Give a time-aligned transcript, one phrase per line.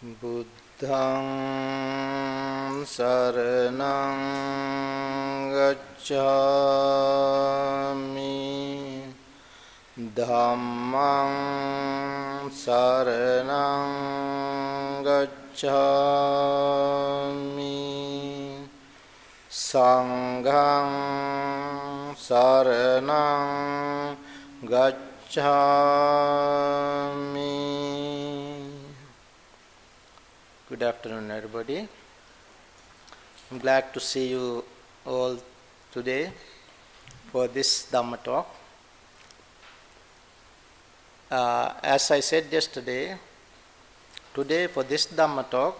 [0.00, 1.28] බුද්ධං
[2.88, 4.20] සරණං
[5.52, 6.40] ගච්ඡාමි
[10.16, 11.34] ධම්මං
[12.48, 13.92] සරණං
[15.04, 15.68] ගච්ඡාමි
[19.50, 20.96] සංඝං
[22.16, 23.44] සරණං
[24.64, 25.90] ගච්ඡාමි
[30.80, 31.86] Good afternoon, everybody.
[33.50, 34.64] I'm glad to see you
[35.04, 35.36] all
[35.92, 36.32] today
[37.30, 38.46] for this Dhamma talk.
[41.30, 43.18] Uh, as I said yesterday,
[44.32, 45.78] today for this Dhamma talk,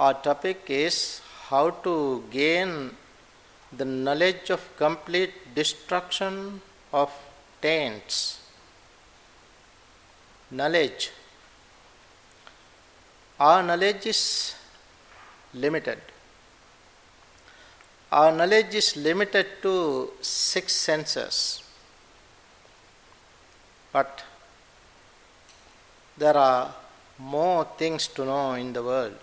[0.00, 1.20] our topic is
[1.50, 2.92] how to gain
[3.70, 6.62] the knowledge of complete destruction
[6.94, 7.12] of
[7.60, 8.40] taints.
[10.50, 11.10] Knowledge
[13.40, 14.54] our knowledge is
[15.54, 15.98] limited.
[18.10, 21.62] Our knowledge is limited to six senses.
[23.92, 24.24] But
[26.16, 26.74] there are
[27.18, 29.16] more things to know in the world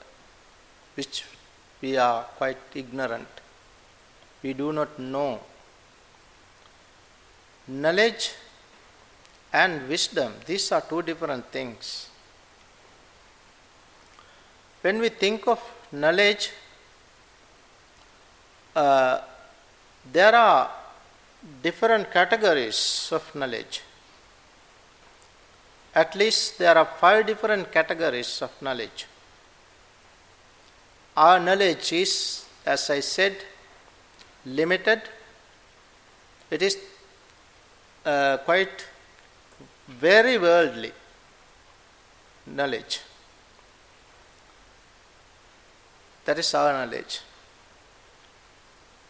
[0.96, 1.26] which
[1.82, 3.28] we are quite ignorant.
[4.42, 5.42] We do not know.
[7.68, 8.32] Knowledge
[9.52, 12.10] and wisdom, these are two different things.
[14.86, 15.60] When we think of
[15.92, 16.52] knowledge,
[18.76, 19.20] uh,
[20.14, 20.70] there are
[21.64, 23.82] different categories of knowledge.
[25.96, 29.08] At least there are five different categories of knowledge.
[31.18, 33.38] Our knowledge is, as I said,
[34.46, 35.02] limited.
[36.52, 36.78] It is
[38.06, 38.86] uh, quite
[39.88, 40.92] very worldly
[42.46, 43.00] knowledge.
[46.26, 47.22] That is our knowledge.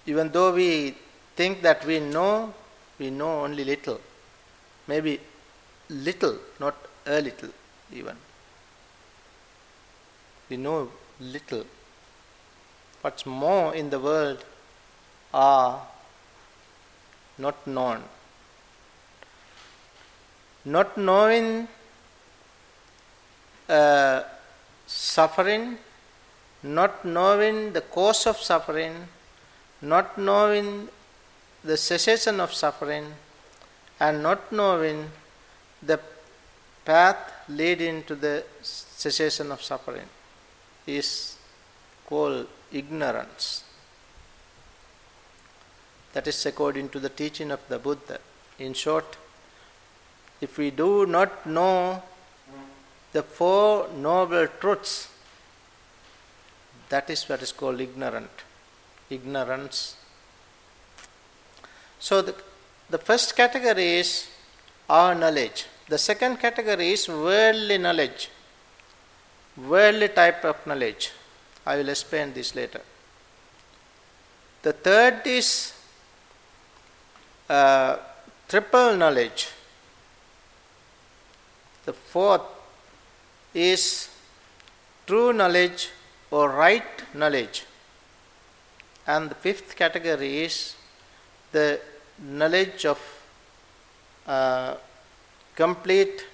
[0.05, 0.95] Even though we
[1.35, 2.53] think that we know,
[2.99, 3.99] we know only little.
[4.87, 5.19] Maybe
[5.89, 6.75] little, not
[7.05, 7.49] a little
[7.91, 8.15] even.
[10.49, 11.65] We know little.
[13.01, 14.43] What's more in the world
[15.33, 15.81] are
[17.37, 18.03] not known.
[20.65, 21.67] Not knowing
[23.69, 24.23] uh,
[24.87, 25.77] suffering
[26.65, 29.07] not knowing the cause of suffering,
[29.81, 30.89] not knowing
[31.63, 33.05] the cessation of suffering,
[33.99, 35.09] and not knowing
[35.81, 35.99] the
[36.83, 40.07] path leading to the cessation of suffering
[40.87, 41.37] is
[42.07, 43.63] called ignorance.
[46.13, 48.19] That is according to the teaching of the Buddha.
[48.57, 49.17] In short,
[50.41, 52.01] if we do not know
[53.11, 55.09] the Four Noble Truths,
[56.89, 58.29] that is what is called ignorant.
[59.09, 59.95] Ignorance.
[61.99, 62.35] So the,
[62.89, 64.27] the first category is
[64.89, 65.65] our knowledge.
[65.87, 68.29] The second category is worldly knowledge.
[69.57, 71.11] Worldly type of knowledge.
[71.65, 72.81] I will explain this later.
[74.61, 75.73] The third is
[77.49, 77.97] uh,
[78.47, 79.49] triple knowledge.
[81.85, 82.41] The fourth
[83.53, 84.09] is
[85.05, 85.89] true knowledge
[86.35, 87.63] or right knowledge.
[89.07, 90.75] And the fifth category is
[91.53, 91.79] the
[92.19, 92.99] knowledge of
[94.27, 94.75] uh,
[95.55, 96.25] complete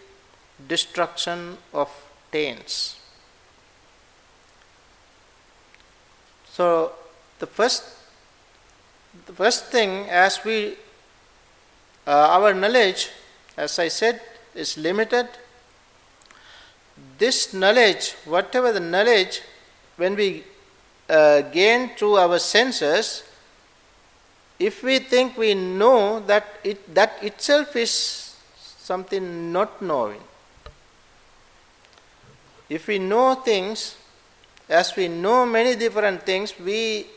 [0.68, 1.90] destruction of
[2.32, 3.00] taints.
[6.50, 6.94] So
[7.38, 7.84] the first
[9.28, 10.78] the first thing as we
[12.08, 13.10] uh, our knowledge
[13.56, 14.22] as I said
[14.56, 15.28] is limited
[17.18, 19.42] this knowledge whatever the knowledge
[19.98, 20.44] when we
[21.10, 23.24] uh, gain through our senses,
[24.60, 30.22] if we think we know that it, that itself is something not knowing.
[32.70, 33.98] If we know things,
[34.70, 37.08] as we know many different things, we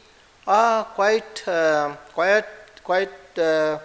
[0.47, 2.47] are quite, uh, quite,
[2.83, 3.79] quite uh,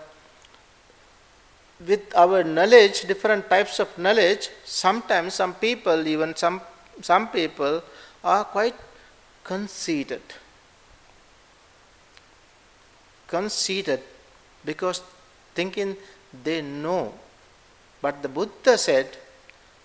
[1.86, 4.50] with our knowledge, different types of knowledge.
[4.66, 6.62] Sometimes some people, even some
[7.02, 7.82] some people,
[8.24, 8.76] are quite
[9.44, 10.22] conceited.
[13.28, 14.02] Conceited
[14.66, 15.02] because
[15.56, 15.96] thinking
[16.44, 17.14] they know.
[18.02, 19.18] But the Buddha said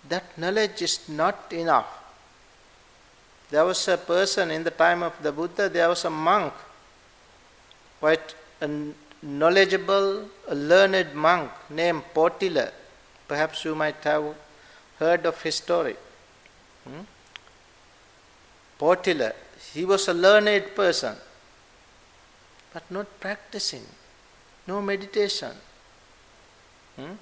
[0.09, 1.87] that knowledge is not enough.
[3.51, 6.53] There was a person in the time of the Buddha, there was a monk,
[8.01, 8.69] quite a
[9.23, 12.71] knowledgeable, a learned monk named Potila.
[13.29, 14.35] Perhaps you might have
[14.99, 15.97] heard of his story.
[16.85, 17.01] Hmm?
[18.79, 19.33] Potila,
[19.73, 21.15] he was a learned person,
[22.73, 23.85] but not practicing,
[24.67, 25.51] no meditation.
[26.97, 27.13] Hmm?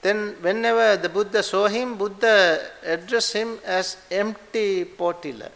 [0.00, 5.48] Then, whenever the Buddha saw him, Buddha addressed him as empty potila,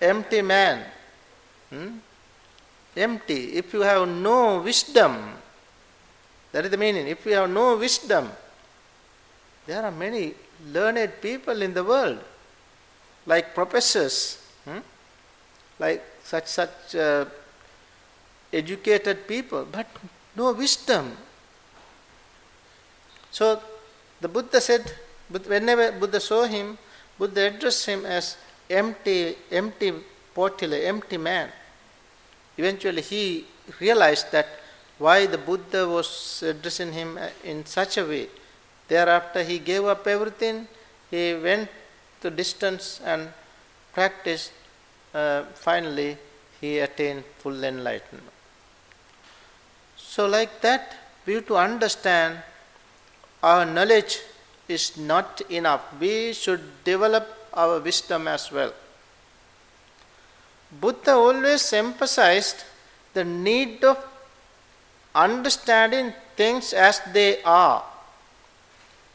[0.00, 0.84] empty man.
[1.70, 1.98] Hmm?
[2.96, 3.56] Empty.
[3.56, 5.34] If you have no wisdom,
[6.50, 7.06] that is the meaning.
[7.06, 8.30] If you have no wisdom,
[9.66, 10.34] there are many
[10.66, 12.18] learned people in the world,
[13.26, 14.78] like professors, hmm?
[15.78, 17.24] like such such uh,
[18.52, 19.86] educated people, but
[20.36, 21.16] no wisdom.
[23.30, 23.60] So
[24.20, 24.92] the Buddha said,
[25.28, 26.78] whenever Buddha saw him,
[27.18, 28.36] Buddha addressed him as
[28.68, 29.92] empty, empty
[30.34, 31.48] potila, empty man.
[32.56, 33.46] Eventually he
[33.80, 34.46] realized that
[34.98, 38.28] why the Buddha was addressing him in such a way.
[38.88, 40.68] Thereafter he gave up everything,
[41.10, 41.68] he went
[42.22, 43.28] to distance and
[43.92, 44.50] practice,
[45.20, 46.16] Uh, finally,
[46.58, 48.32] he attained full enlightenment.
[50.12, 50.96] So, like that,
[51.26, 52.40] we have to understand
[53.42, 54.14] our knowledge
[54.68, 55.82] is not enough.
[56.00, 58.72] We should develop our wisdom as well.
[60.80, 62.64] Buddha always emphasized
[63.12, 63.98] the need of
[65.14, 67.84] understanding things as they are.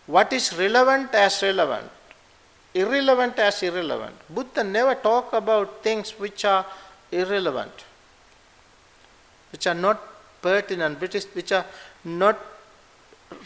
[0.06, 1.90] What is relevant as relevant,
[2.82, 4.16] irrelevant as irrelevant.
[4.30, 6.66] Buddha never talk about things which are
[7.12, 7.86] irrelevant,
[9.52, 10.02] which are not
[10.42, 11.66] pertinent, which are
[12.04, 12.38] not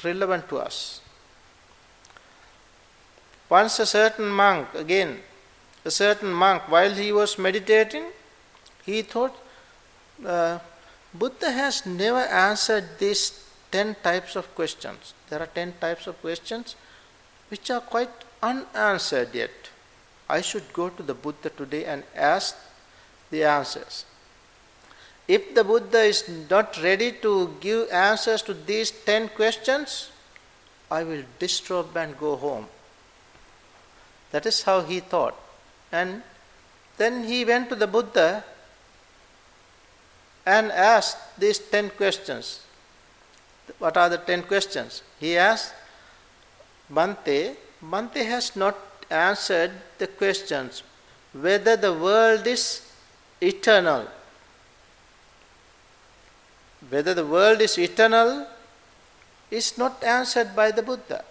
[0.03, 1.01] relevant to us.
[3.49, 5.19] Once a certain monk, again,
[5.83, 8.05] a certain monk, while he was meditating,
[8.85, 9.35] he thought,
[10.25, 10.59] uh,
[11.13, 15.13] Buddha has never answered these 10 types of questions.
[15.29, 16.75] There are 10 types of questions
[17.49, 18.09] which are quite
[18.41, 19.51] unanswered yet.
[20.29, 22.55] I should go to the Buddha today and ask
[23.29, 24.05] the answers.
[25.27, 30.09] If the Buddha is not ready to give answers to these 10 questions,
[30.89, 32.67] I will disrobe and go home.
[34.31, 35.35] That is how he thought.
[35.91, 36.23] And
[36.97, 38.43] then he went to the Buddha
[40.45, 42.65] and asked these 10 questions.
[43.79, 45.01] What are the 10 questions?
[45.19, 45.73] He asked,
[46.91, 48.77] Bhante, Bhante has not
[49.09, 50.83] answered the questions
[51.33, 52.87] whether the world is
[53.41, 54.07] eternal
[56.89, 58.47] whether the world is eternal
[59.49, 61.23] is not answered by the Buddha.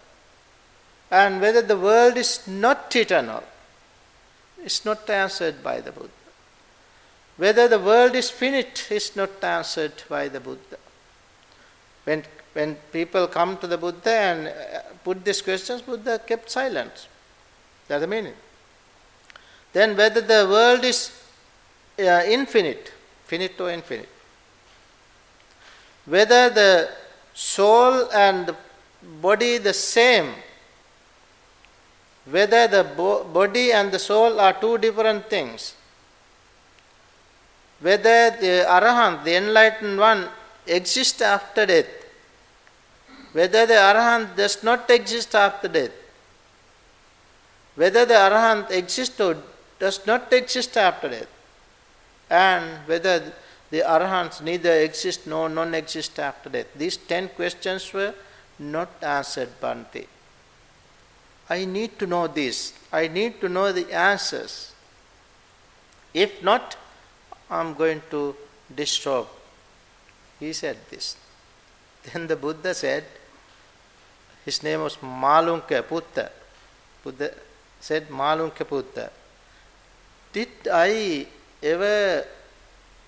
[1.10, 3.42] And whether the world is not eternal
[4.62, 6.10] is not answered by the Buddha.
[7.36, 10.78] Whether the world is finite is not answered by the Buddha.
[12.04, 14.52] When, when people come to the Buddha and uh,
[15.04, 17.08] put these questions, Buddha kept silence.
[17.86, 18.34] That's the meaning.
[19.72, 21.12] Then whether the world is
[21.98, 22.92] uh, infinite,
[23.24, 24.08] finite or infinite,
[26.06, 26.90] whether the
[27.34, 28.56] soul and the
[29.20, 30.32] body the same,
[32.28, 35.74] whether the bo- body and the soul are two different things,
[37.80, 40.28] whether the arahant, the enlightened one,
[40.66, 41.86] exists after death,
[43.32, 45.92] whether the arahant does not exist after death,
[47.76, 49.36] whether the arahant exists or
[49.78, 51.28] does not exist after death,
[52.28, 53.32] and whether
[53.70, 56.66] the arahants neither exist nor non exist after death.
[56.74, 58.14] These ten questions were
[58.58, 60.06] not answered, Bhante.
[61.48, 62.72] I need to know this.
[62.92, 64.72] I need to know the answers.
[66.12, 66.76] If not,
[67.48, 68.34] I'm going to
[68.74, 69.26] disturb.
[70.38, 71.16] He said this.
[72.12, 73.04] Then the Buddha said,
[74.44, 76.30] his name was Malunka Putta.
[77.02, 77.32] Buddha
[77.80, 79.10] said Malunka Putta.
[80.32, 81.26] Did I
[81.62, 82.24] ever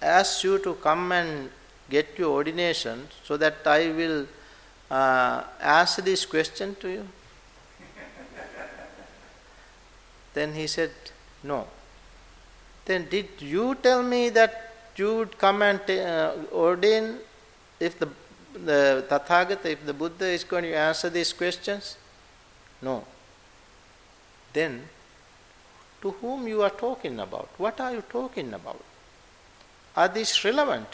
[0.00, 1.50] ask you to come and
[1.88, 4.26] get your ordination so that I will
[4.90, 5.44] uh,
[6.02, 7.04] this question to you?
[10.34, 10.90] then he said,
[11.42, 11.66] No.
[12.84, 17.18] Then did you tell me that you would come and uh, ordain
[17.80, 18.08] if the,
[18.54, 21.96] the Tathagata, if the Buddha is going to answer these questions?
[22.80, 23.04] No.
[24.52, 24.88] Then,
[26.02, 27.48] to whom you are talking about?
[27.56, 28.82] What are you talking about?
[29.96, 30.88] Are these relevant?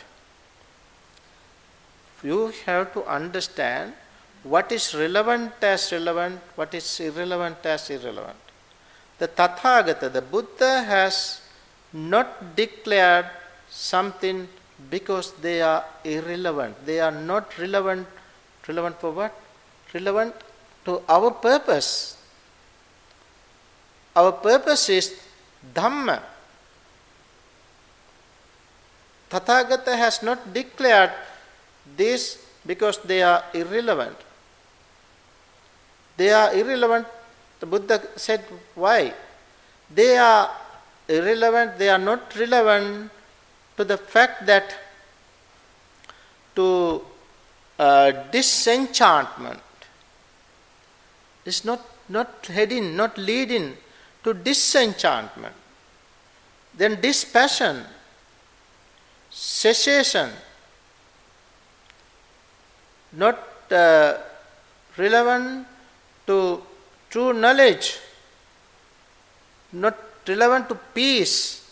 [2.23, 3.95] You have to understand
[4.43, 8.37] what is relevant as relevant, what is irrelevant as irrelevant.
[9.19, 11.41] The Tathagata, the Buddha, has
[11.93, 13.27] not declared
[13.69, 14.49] something
[14.91, 16.75] because they are irrelevant.
[16.87, 18.07] They are not relevant.
[18.67, 19.35] Relevant for what?
[19.93, 20.35] Relevant
[20.85, 22.17] to our purpose.
[24.15, 25.15] Our purpose is
[25.75, 26.21] Dhamma.
[29.31, 31.13] Tathagata has not declared
[31.97, 34.17] this because they are irrelevant.
[36.17, 37.07] They are irrelevant.
[37.61, 38.45] The Buddha said,
[38.75, 39.13] why?
[39.91, 40.51] They are
[41.09, 43.11] irrelevant, they are not relevant
[43.79, 44.75] to the fact that
[46.57, 47.01] to
[47.79, 49.61] uh, disenchantment
[51.45, 53.77] is not, not heading, not leading
[54.25, 55.55] to disenchantment.
[56.77, 57.85] Then dispassion,
[59.31, 60.31] cessation,
[63.13, 63.39] not
[63.71, 64.15] uh,
[64.97, 65.69] relevant
[66.27, 66.61] to
[67.11, 67.97] true knowledge,
[69.73, 71.68] not relevant to peace,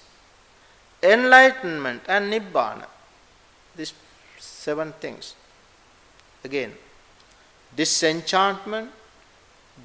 [1.13, 2.87] enlightenment, and nibbana.
[3.77, 3.93] These
[4.39, 5.35] seven things.
[6.45, 6.73] Again,
[7.75, 8.91] disenchantment,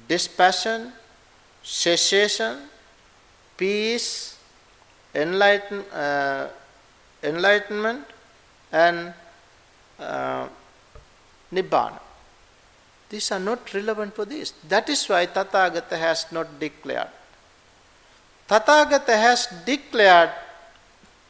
[0.08, 0.92] dispassion,
[1.62, 2.58] cessation,
[3.56, 4.36] peace,
[5.14, 6.48] enlighten, uh,
[7.22, 8.06] enlightenment,
[8.72, 9.12] and
[9.98, 10.48] uh,
[11.52, 12.00] nibbana.
[13.10, 14.54] These are not relevant for this.
[14.68, 17.08] That is why Tathagata has not declared.
[18.48, 20.30] Tathagata has declared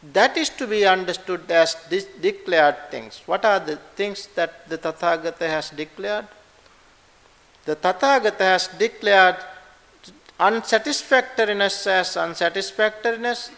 [0.03, 1.77] that is to be understood as
[2.21, 3.23] declared things.
[3.27, 6.27] What are the things that the Tathagata has declared?
[7.65, 9.37] The Tathagata has declared
[10.41, 13.53] unsatisfactoriness as unsatisfactoriness,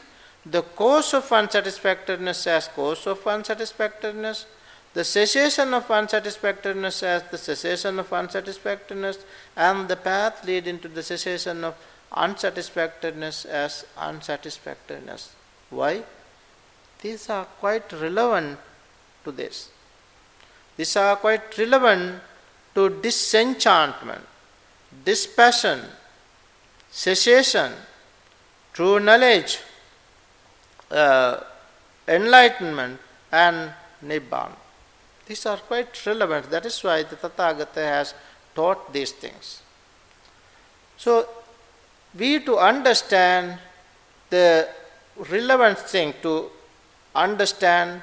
[0.44, 4.44] the cause of unsatisfactoriness as cause of unsatisfactoriness,
[4.92, 9.24] the cessation of unsatisfactoriness as the cessation of unsatisfactoriness,
[9.56, 11.74] and the path leading to the cessation of
[12.12, 15.30] unsatisfactoriness as unsatisfactoriness.
[15.70, 16.02] Why?
[17.04, 18.58] These are quite relevant
[19.24, 19.68] to this.
[20.74, 22.22] These are quite relevant
[22.74, 24.22] to disenchantment,
[25.04, 25.80] dispassion,
[26.90, 27.72] cessation,
[28.72, 29.58] true knowledge,
[30.90, 31.40] uh,
[32.08, 32.98] enlightenment,
[33.30, 34.56] and nibbana.
[35.26, 36.50] These are quite relevant.
[36.50, 38.14] That is why the Tathagata has
[38.54, 39.60] taught these things.
[40.96, 41.28] So,
[42.18, 43.58] we to understand
[44.30, 44.68] the
[45.18, 46.50] relevant thing to
[47.14, 48.02] understand,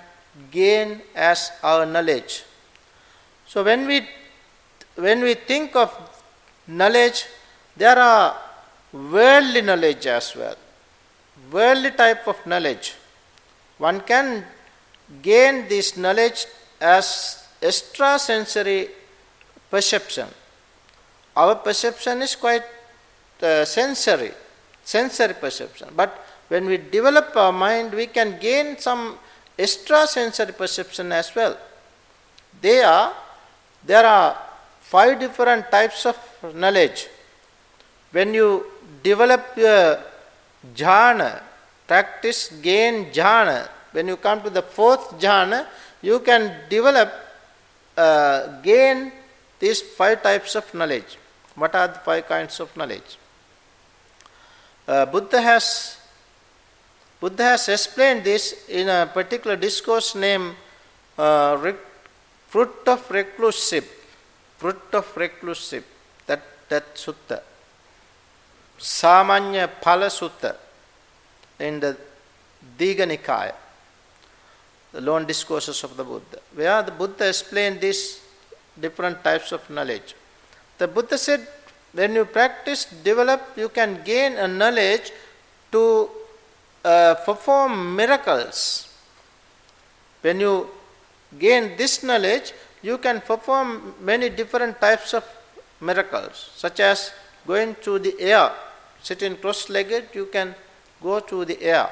[0.51, 2.43] gain as our knowledge.
[3.47, 4.07] So when we
[4.95, 5.91] when we think of
[6.67, 7.25] knowledge,
[7.75, 8.37] there are
[8.93, 10.55] worldly knowledge as well.
[11.51, 12.93] Worldly type of knowledge.
[13.77, 14.45] One can
[15.21, 16.45] gain this knowledge
[16.79, 18.89] as extrasensory
[19.69, 20.27] perception.
[21.35, 22.63] Our perception is quite
[23.41, 24.31] uh, sensory,
[24.83, 25.89] sensory perception.
[25.95, 29.17] But when we develop our mind, we can gain some
[29.57, 31.55] extra sensory perception as well.
[32.59, 33.13] They are,
[33.85, 34.37] there are
[34.81, 36.17] five different types of
[36.53, 37.07] knowledge.
[38.11, 38.65] When you
[39.01, 39.97] develop your
[40.75, 41.41] jhana,
[41.87, 45.67] practice, gain jhana, when you come to the fourth jhana,
[46.01, 47.13] you can develop,
[47.95, 49.13] uh, gain
[49.57, 51.17] these five types of knowledge.
[51.55, 53.17] What are the five kinds of knowledge?
[54.85, 56.00] Uh, Buddha has
[57.21, 60.55] Buddha has explained this in a particular discourse named
[61.19, 61.55] uh,
[62.47, 63.85] Fruit of Recluseship.
[64.57, 65.83] Fruit of Recluseship.
[66.25, 67.41] That, that sutta.
[68.79, 70.55] Samanya Phala Sutta
[71.59, 71.95] in the
[72.77, 73.53] Digha Nikaya,
[74.91, 78.19] the long discourses of the Buddha, where the Buddha explained these
[78.79, 80.15] different types of knowledge.
[80.79, 81.47] The Buddha said,
[81.93, 85.11] when you practice, develop, you can gain a knowledge
[85.71, 86.09] to
[86.83, 88.87] uh, perform miracles.
[90.21, 90.69] When you
[91.37, 95.23] gain this knowledge, you can perform many different types of
[95.79, 97.11] miracles, such as
[97.45, 98.51] going through the air.
[99.01, 100.53] Sitting cross legged, you can
[101.01, 101.89] go through the air.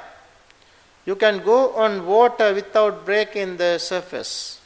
[1.05, 4.61] You can go on water without breaking the surface.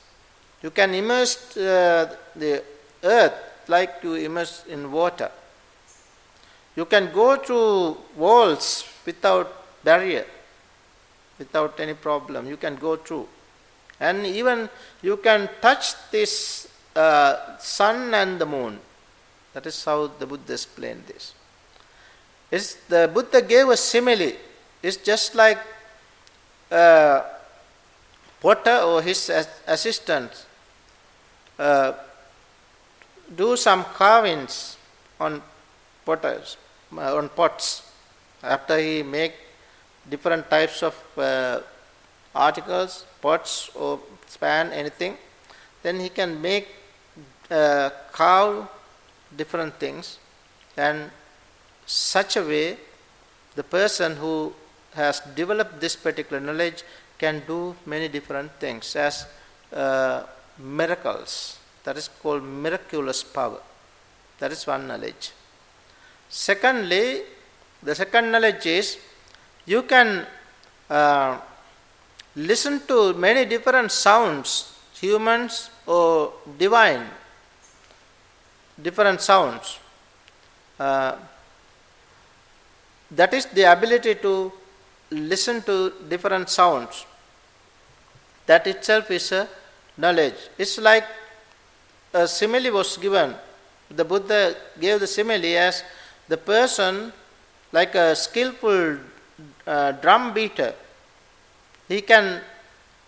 [0.62, 2.64] You can immerse uh, the
[3.04, 3.34] earth
[3.68, 5.32] like you immerse in water.
[6.76, 10.26] You can go through walls without barrier
[11.38, 12.48] without any problem.
[12.48, 13.28] You can go through.
[14.00, 14.70] And even
[15.02, 18.80] you can touch this uh, sun and the moon.
[19.54, 21.34] That is how the Buddha explained this.
[22.52, 24.34] It's, the Buddha gave a simile.
[24.82, 25.60] It's just like
[26.72, 27.22] uh,
[28.42, 29.32] Potter or his
[29.66, 30.46] assistant
[31.58, 31.94] uh,
[33.36, 34.76] do some carvings
[35.18, 35.42] on
[36.06, 36.58] potters,
[36.98, 37.90] uh, on pots.
[38.44, 39.34] After he make
[40.10, 41.60] different types of uh,
[42.36, 45.18] articles, pots or span, anything,
[45.82, 46.68] then he can make
[47.52, 48.68] uh, carve
[49.36, 50.20] different things
[50.78, 51.10] and
[51.86, 52.78] such a way
[53.56, 54.54] the person who
[54.94, 56.84] has developed this particular knowledge
[57.18, 59.26] can do many different things as
[59.72, 60.24] uh,
[60.58, 61.58] miracles.
[61.84, 63.60] That is called miraculous power.
[64.40, 65.32] That is one knowledge.
[66.30, 67.22] Secondly,
[67.82, 68.98] the second knowledge is
[69.66, 70.26] you can
[70.90, 71.40] uh,
[72.36, 77.06] listen to many different sounds, humans or divine,
[78.82, 79.80] different sounds.
[80.80, 81.16] Uh,
[83.12, 84.52] that is the ability to
[85.12, 87.06] listen to different sounds.
[88.46, 89.48] That itself is a
[89.98, 90.36] knowledge.
[90.58, 91.06] It's like
[92.14, 93.36] a simile was given.
[93.90, 95.84] The Buddha gave the simile as
[96.28, 97.14] the person,
[97.72, 98.98] like a skillful
[99.66, 100.74] drum beater,
[101.88, 102.42] he can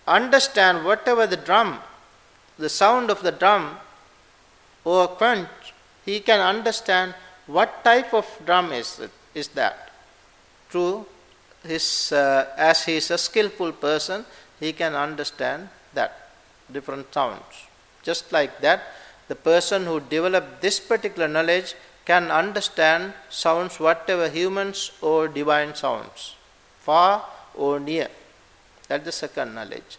[0.08, 1.80] understand whatever the drum,
[2.58, 3.78] the sound of the drum
[4.84, 5.50] or quench,
[6.06, 7.16] he can understand
[7.48, 9.92] what type of drum is, it, is that.
[10.70, 11.06] Through
[11.64, 14.26] his, uh, as he is a skillful person,
[14.60, 16.30] he can understand that,
[16.72, 17.42] different sounds.
[18.04, 18.84] Just like that,
[19.28, 21.74] the person who developed this particular knowledge
[22.06, 26.36] can understand sounds, whatever humans or divine sounds,
[26.86, 27.26] far
[27.56, 28.10] or near.
[28.88, 29.98] That's the second knowledge.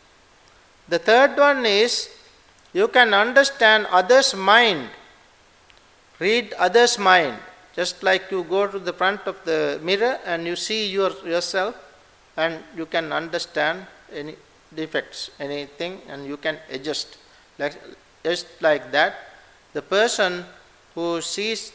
[0.88, 2.08] The third one is
[2.72, 4.88] you can understand others' mind,
[6.20, 7.38] read others' mind.
[7.74, 11.74] Just like you go to the front of the mirror and you see your, yourself
[12.36, 14.36] and you can understand any
[14.74, 17.18] defects, anything, and you can adjust.
[17.58, 17.76] Like,
[18.24, 19.14] just like that,
[19.72, 20.44] the person
[20.94, 21.72] who sees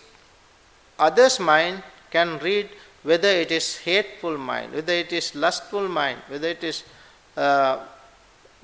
[0.98, 2.70] others' mind can read
[3.04, 6.84] whether it is hateful mind, whether it is lustful mind, whether it is
[7.38, 7.80] uh,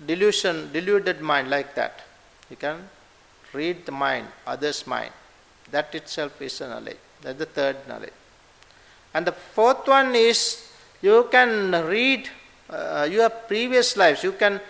[0.06, 2.02] delusion, deluded mind like that.
[2.50, 2.88] You can
[3.54, 5.12] read the mind, others' mind.
[5.72, 6.98] That itself is a knowledge.
[7.22, 8.14] That's the third knowledge.
[9.14, 12.30] And the fourth one is you can read
[12.70, 14.24] uh, your previous lives.
[14.24, 14.62] You can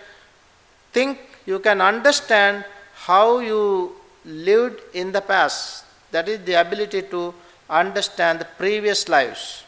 [0.92, 3.92] think, you can understand how you
[4.24, 5.84] lived in the past.
[6.10, 7.34] That is the ability to
[7.68, 9.64] understand the previous lives.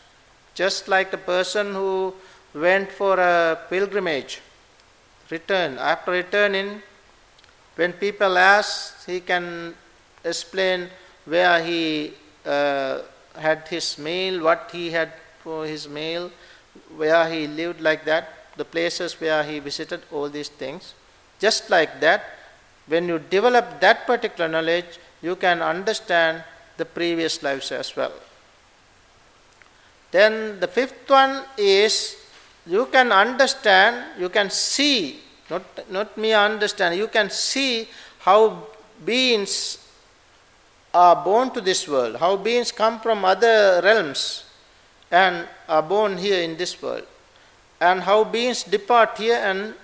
[0.54, 2.14] Just like the person who
[2.54, 4.40] went for a pilgrimage,
[5.30, 5.78] return.
[5.78, 6.82] After returning,
[7.76, 9.74] when people ask, he can
[10.24, 10.88] explain
[11.24, 12.12] where he
[12.44, 12.98] uh,
[13.36, 16.30] had his meal, what he had for his meal,
[16.96, 20.94] where he lived like that, the places where he visited, all these things.
[21.38, 22.24] Just like that,
[22.86, 26.42] when you develop that particular knowledge, you can understand
[26.80, 28.12] the previous lives as well.
[30.10, 32.16] Then the fifth one is
[32.66, 37.86] you can understand, you can see, not, not me understand, you can see
[38.20, 38.66] how
[39.04, 39.78] beings
[40.92, 44.44] are born to this world, how beings come from other realms
[45.10, 47.04] and are born here in this world,
[47.80, 49.74] and how beings depart here and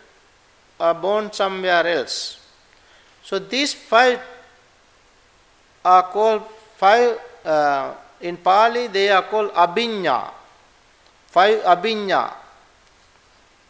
[0.80, 2.40] are born somewhere else.
[3.22, 4.20] So these five
[5.84, 6.42] are called
[6.76, 10.30] five, uh, in Pali they are called abhinya,
[11.28, 12.32] five abhinya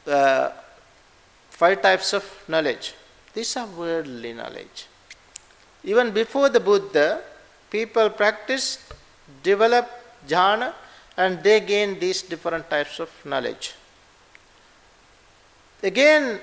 [0.07, 0.51] uh,
[1.51, 2.95] five types of knowledge.
[3.35, 4.87] These are worldly knowledge.
[5.85, 7.21] Even before the Buddha,
[7.71, 8.81] people practiced,
[9.43, 9.91] developed
[10.27, 10.73] jhana,
[11.17, 13.75] and they gain these different types of knowledge.
[15.83, 16.41] Again,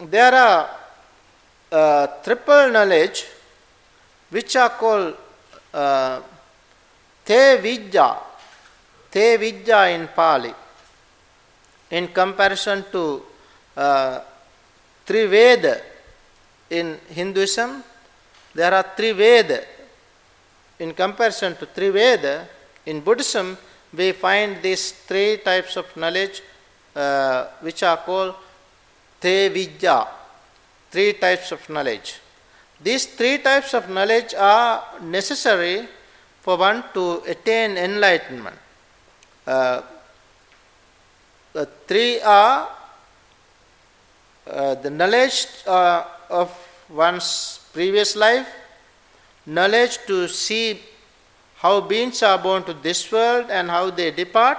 [0.00, 0.70] there are
[1.70, 3.26] uh, triple knowledge
[4.30, 5.14] which are called
[5.72, 7.56] te
[9.36, 10.54] vidya in Pali
[11.92, 13.22] in comparison to
[13.76, 14.20] uh,
[15.04, 15.80] Triveda
[16.70, 17.84] in Hinduism,
[18.54, 19.62] there are three Veda.
[20.78, 22.48] In comparison to three Veda,
[22.86, 23.58] in Buddhism,
[23.92, 26.42] we find these three types of knowledge
[27.60, 28.34] which are called
[29.20, 30.06] Te Vidya,
[30.90, 32.20] three types of knowledge.
[32.82, 35.88] These three types of knowledge are necessary
[36.40, 38.56] for one to attain enlightenment.
[39.46, 39.82] Uh,
[41.52, 42.68] the three are
[44.46, 46.50] uh, the knowledge uh, of
[46.88, 48.48] one's previous life,
[49.46, 50.80] knowledge to see
[51.56, 54.58] how beings are born to this world and how they depart,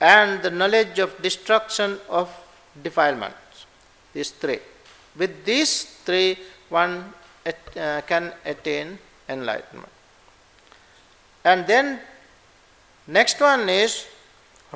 [0.00, 2.28] and the knowledge of destruction of
[2.82, 3.34] defilement.
[4.12, 4.58] These three.
[5.16, 7.12] With these three, one
[7.76, 9.92] uh, can attain enlightenment.
[11.44, 12.00] And then,
[13.06, 14.06] next one is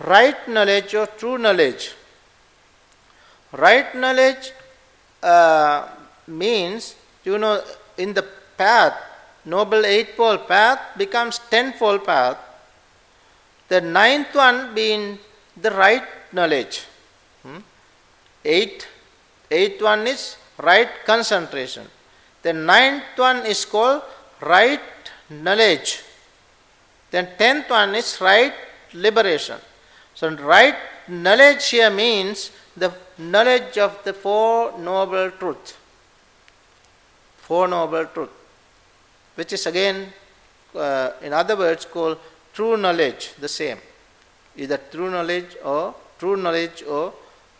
[0.06, 1.92] right knowledge or true knowledge.
[3.52, 4.52] Right knowledge
[5.22, 5.88] uh,
[6.26, 7.62] means, you know,
[7.98, 8.24] in the
[8.56, 8.94] path,
[9.44, 12.38] Noble Eightfold Path becomes Tenfold Path.
[13.68, 15.18] The ninth one being
[15.60, 16.84] the right knowledge.
[17.42, 17.58] Hmm?
[18.44, 18.86] Eight,
[19.50, 21.88] eighth one is right concentration.
[22.42, 24.02] The ninth one is called
[24.40, 24.80] right
[25.30, 26.02] knowledge.
[27.10, 28.52] Then tenth one is right
[28.94, 29.58] liberation.
[30.14, 30.76] So right
[31.08, 35.74] knowledge here means the knowledge of the Four Noble Truths.
[37.38, 38.32] Four Noble Truths,
[39.34, 40.12] which is again,
[40.74, 42.18] uh, in other words, called
[42.52, 43.78] true knowledge, the same.
[44.56, 47.12] Either true knowledge or true knowledge or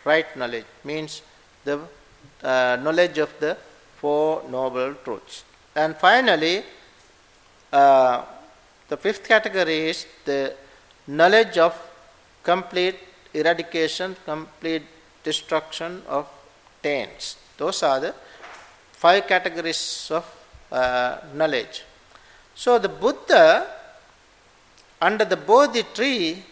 [0.05, 1.23] right knowledge means
[1.64, 1.79] the
[2.42, 3.57] uh, knowledge of the
[4.02, 5.44] Four Noble Truths.
[5.76, 6.64] And finally,
[7.72, 8.24] uh,
[8.88, 10.54] the fifth category is the
[11.06, 11.72] knowledge of
[12.42, 12.98] complete
[13.32, 14.82] eradication, complete
[15.22, 16.26] destruction of
[16.82, 17.36] taints.
[17.56, 18.14] Those are the
[18.92, 20.24] five categories of
[20.72, 21.84] uh, knowledge.
[22.56, 23.68] So the Buddha,
[25.00, 26.42] under the Bodhi tree,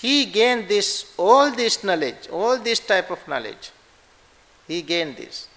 [0.00, 3.70] he gained this all this knowledge, all this type of knowledge.
[4.68, 5.48] He gained this.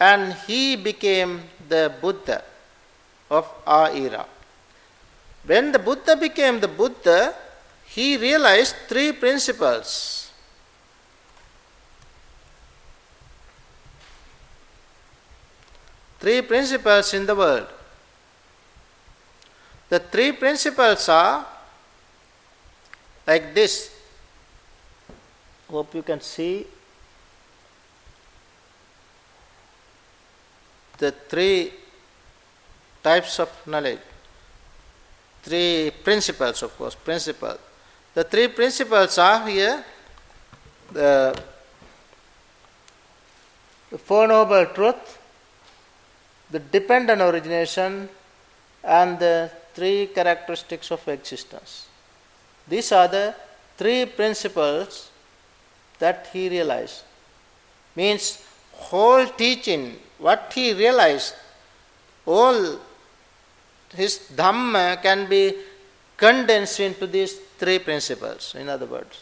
[0.00, 2.42] And he became the Buddha
[3.30, 4.26] of our era.
[5.44, 7.34] When the Buddha became the Buddha,
[7.84, 10.30] he realized three principles.
[16.18, 17.66] Three principles in the world.
[19.88, 21.46] The three principles are
[23.26, 23.94] like this.
[25.68, 26.66] Hope you can see
[31.00, 31.72] the three
[33.02, 33.98] types of knowledge.
[35.42, 37.56] Three principles, of course, principle.
[38.14, 39.84] The three principles are here
[40.92, 41.40] the,
[43.90, 45.18] the Four Noble Truth,
[46.50, 48.08] the dependent origination,
[48.84, 51.86] and the three characteristics of existence.
[52.68, 53.34] These are the
[53.76, 55.10] three principles
[55.98, 57.02] that he realized.
[57.96, 61.34] Means whole teaching, what he realized,
[62.26, 62.78] all
[63.94, 65.54] his Dhamma can be
[66.16, 69.18] condensed into these three principles, in other words.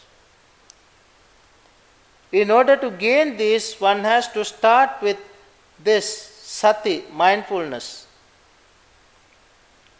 [2.31, 5.17] In order to gain this, one has to start with
[5.83, 6.05] this
[6.43, 8.05] sati, mindfulness,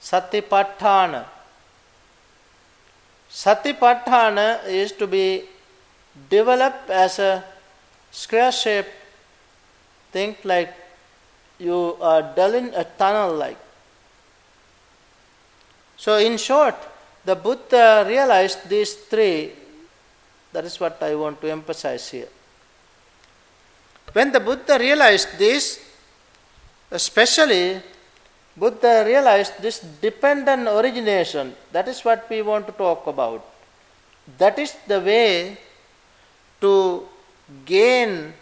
[0.02, 1.26] satipatthana.
[3.32, 5.44] Satipatthana is to be
[6.30, 7.44] developed as a
[8.12, 8.90] square shaped
[10.12, 10.74] thing like
[11.60, 13.58] you are drilling a tunnel like.
[15.98, 16.76] So, in short,
[17.26, 19.52] the Buddha realized these three.
[20.54, 22.30] That is what I want to emphasize here.
[24.14, 25.80] When the Buddha realized this,
[26.90, 27.82] especially
[28.60, 31.56] Buddha realized this dependent origination.
[31.72, 33.46] That is what we want to talk about.
[34.38, 35.58] That is the way
[36.62, 37.08] to
[37.66, 38.34] gain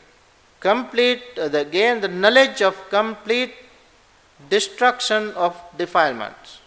[0.59, 3.53] complete uh, the gain the knowledge of complete
[4.49, 6.59] destruction of defilements.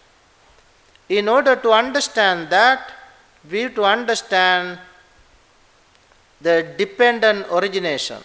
[1.09, 2.93] In order to understand that,
[3.51, 4.79] we have to understand
[6.41, 8.19] the dependent origination.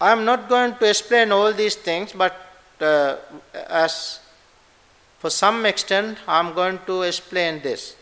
[0.00, 2.34] I am not going to explain all these things, but
[2.80, 3.16] uh,
[3.68, 4.20] as
[5.18, 7.96] for some extent, I am going to explain this.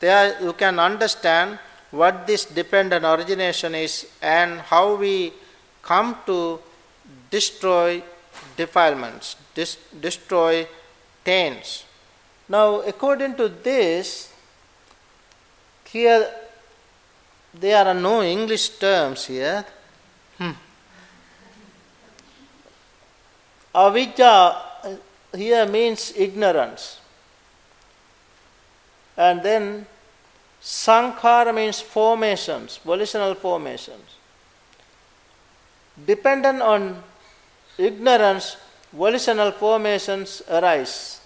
[0.00, 1.58] There you can understand
[1.90, 5.32] what this dependent origination is and how we
[5.82, 6.60] come to
[7.30, 8.02] destroy
[8.56, 10.66] defilements, dis- destroy
[11.24, 11.84] taints.
[12.48, 14.32] Now, according to this,
[15.84, 16.28] here
[17.54, 19.64] there are no English terms here.
[20.38, 20.52] Hmm.
[23.74, 24.96] Avijja uh,
[25.36, 27.00] here means ignorance.
[29.16, 29.86] And then
[30.68, 34.16] sankhara means formations, volitional formations.
[36.06, 37.02] Dependent on
[37.78, 38.58] ignorance,
[38.92, 41.22] volitional formations arise.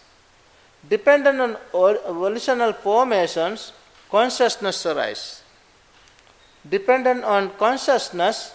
[0.88, 3.72] Dependent on volitional formations,
[4.08, 5.42] consciousness arises.
[6.68, 8.54] Dependent on consciousness,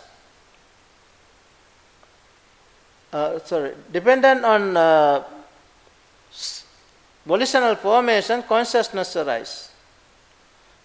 [3.12, 5.24] uh, sorry, dependent on uh,
[7.26, 9.72] volitional formation, consciousness arises.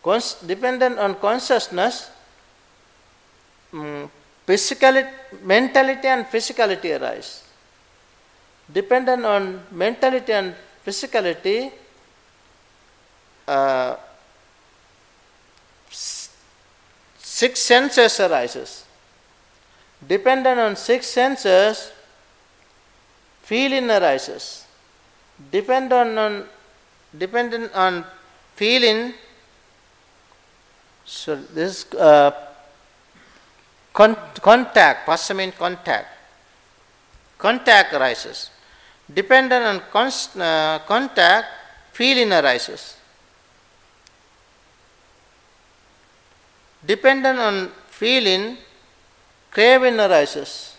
[0.02, 2.10] Cons- dependent on consciousness,
[3.72, 4.10] um,
[4.46, 5.10] physicality,
[5.42, 7.44] mentality and physicality arise.
[8.72, 11.70] Dependent on mentality and physicality,
[13.46, 13.96] uh,
[17.18, 18.84] six senses arises.
[20.06, 21.92] Dependent on six senses,
[23.42, 24.64] feeling arises.
[25.50, 26.44] Dependent on
[27.16, 28.04] dependent on
[28.56, 29.14] feeling.
[31.12, 32.32] So this uh,
[33.92, 36.08] con- contact, phassa means contact.
[37.36, 38.48] Contact arises.
[39.12, 41.46] Dependent on con- uh, contact,
[41.92, 42.96] feeling arises.
[46.82, 48.56] Dependent on feeling,
[49.50, 50.76] craving arises.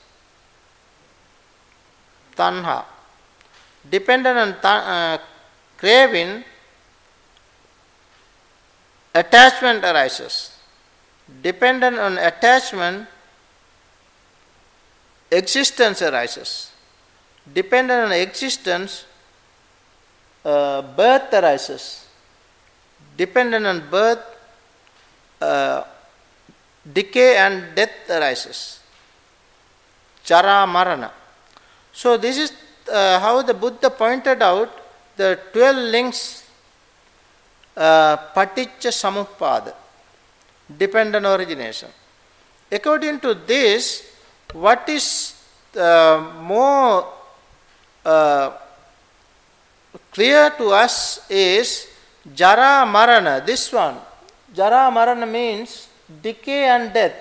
[2.35, 2.85] Tanha.
[3.87, 5.17] Dependent on ta- uh,
[5.77, 6.43] craving,
[9.13, 10.51] attachment arises.
[11.41, 13.07] Dependent on attachment,
[15.31, 16.71] existence arises.
[17.51, 19.05] Dependent on existence,
[20.45, 22.07] uh, birth arises.
[23.17, 24.23] Dependent on birth,
[25.41, 25.83] uh,
[26.91, 28.79] decay and death arises.
[30.23, 31.11] Jara marana.
[31.91, 32.53] So, this is
[32.91, 34.71] uh, how the Buddha pointed out
[35.15, 36.42] the 12 links
[37.75, 39.73] uh, paticca samuppada,
[40.77, 41.89] dependent origination.
[42.71, 44.15] According to this,
[44.53, 45.35] what is
[45.77, 47.07] uh, more
[48.05, 48.51] uh,
[50.11, 51.87] clear to us is
[52.33, 53.97] jara marana, this one.
[54.53, 55.87] Jara marana means
[56.21, 57.13] decay and death.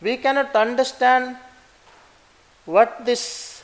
[0.00, 1.36] We cannot understand
[2.64, 3.62] what this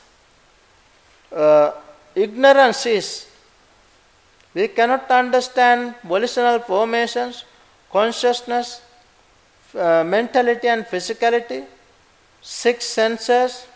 [1.34, 1.72] uh,
[2.14, 3.27] ignorance is.
[4.58, 7.44] We cannot understand volitional formations,
[7.92, 8.80] consciousness,
[9.74, 11.64] uh, mentality and physicality,
[12.42, 13.66] six senses,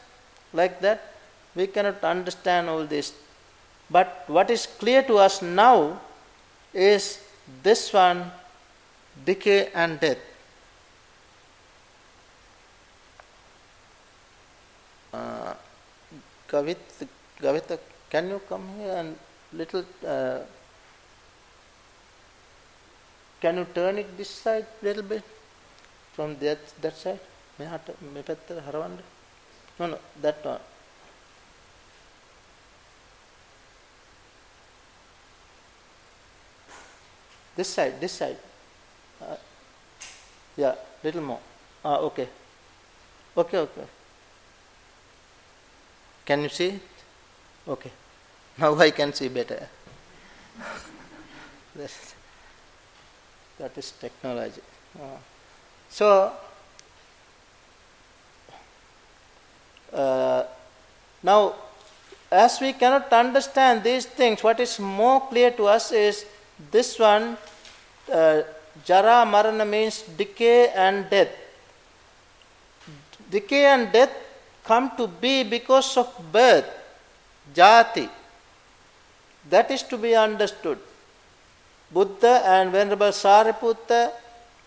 [0.53, 1.01] like that.
[1.55, 3.12] We cannot understand all this.
[3.88, 6.01] But what is clear to us now
[6.75, 7.21] is
[7.62, 8.33] this one
[9.25, 10.18] decay and death.
[15.12, 15.55] Uh,
[16.49, 16.79] Gavit,
[17.40, 17.79] Gavita,
[18.11, 19.16] can you come here and
[19.53, 20.40] little, uh,
[23.41, 25.23] can you turn it this side little bit
[26.13, 27.19] from that, that side?
[27.60, 29.04] මෙහාට මේ පැත්තට හරවන්න.
[29.80, 30.60] No, no, that one.
[37.56, 38.38] This side, this side.
[39.21, 39.38] Uh,
[40.56, 41.39] yeah, little more.
[41.84, 42.28] Ah, okay.
[43.36, 43.88] Okay, okay.
[46.26, 46.82] Can you see it?
[47.67, 47.91] Okay.
[48.58, 49.69] Now I can see better.
[53.62, 54.61] That's, technology.
[54.98, 55.18] Uh,
[55.88, 56.33] so,
[59.92, 60.42] uh,
[61.22, 61.55] now
[62.33, 66.27] as we cannot understand these things, what is more clear to us is
[66.72, 67.37] this one,
[68.12, 68.42] uh,
[68.85, 71.29] Jara Marana means decay and death.
[73.31, 74.11] Decay and death
[74.64, 76.66] come to be because of birth,
[77.55, 78.09] jati.
[79.48, 80.81] That is to be understood.
[81.92, 84.12] Buddha and Venerable Sariputta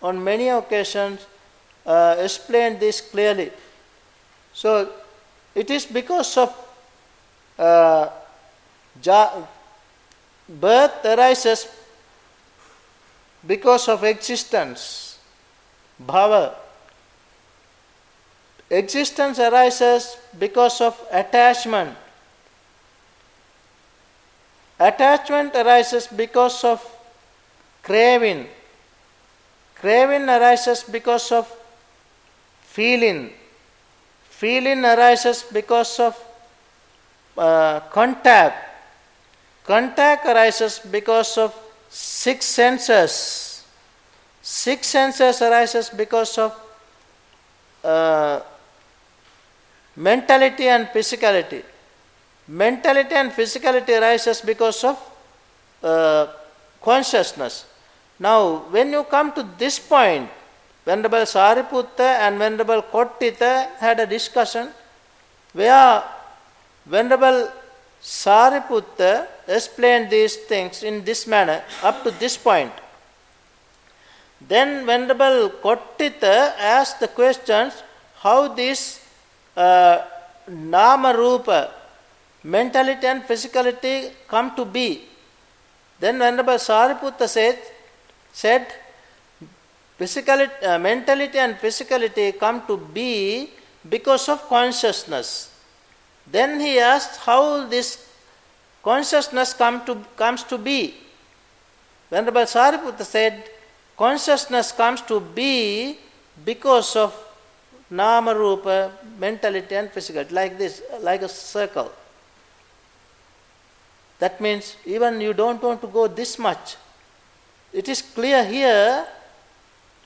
[0.02, 1.26] on many occasions
[1.84, 3.50] uh, explained this clearly.
[4.52, 4.90] So,
[5.54, 6.54] it is because of
[7.58, 8.08] uh,
[9.02, 9.42] ja-
[10.48, 11.66] birth arises
[13.46, 15.18] because of existence,
[16.02, 16.54] bhava.
[18.68, 21.96] Existence arises because of attachment.
[24.78, 26.95] Attachment arises because of
[27.86, 28.48] craving.
[29.76, 31.46] Craving arises because of
[32.62, 33.30] feeling.
[34.28, 36.14] Feeling arises because of
[37.38, 38.56] uh, contact.
[39.64, 41.54] Contact arises because of
[41.88, 43.64] six senses.
[44.42, 46.52] Six senses arises because of
[47.84, 48.40] uh,
[49.94, 51.62] mentality and physicality.
[52.48, 54.98] Mentality and physicality arises because of
[55.82, 56.26] uh,
[56.82, 57.75] consciousness.
[58.18, 60.30] Now, when you come to this point,
[60.84, 64.70] Venerable Sariputta and Venerable Kotthita had a discussion
[65.52, 66.02] where
[66.86, 67.50] Venerable
[68.02, 72.72] Sariputta explained these things in this manner up to this point.
[74.40, 77.82] Then Venerable Kotthita asked the questions
[78.16, 79.00] how this
[79.56, 80.02] uh,
[80.48, 81.72] Nama Rupa,
[82.44, 85.02] mentality and physicality come to be.
[85.98, 87.58] Then Venerable Sariputta said,
[88.36, 88.66] said
[89.98, 93.48] physicality, uh, mentality and physicality come to be
[93.88, 95.28] because of consciousness.
[96.30, 98.06] Then he asked how this
[98.82, 100.94] consciousness come to, comes to be.
[102.10, 103.42] Venerable Sariputta said,
[103.96, 105.98] consciousness comes to be
[106.44, 107.14] because of
[107.88, 111.90] nama rupa, mentality and physicality, like this, like a circle.
[114.18, 116.76] That means even you don't want to go this much.
[117.72, 119.06] It is clear here,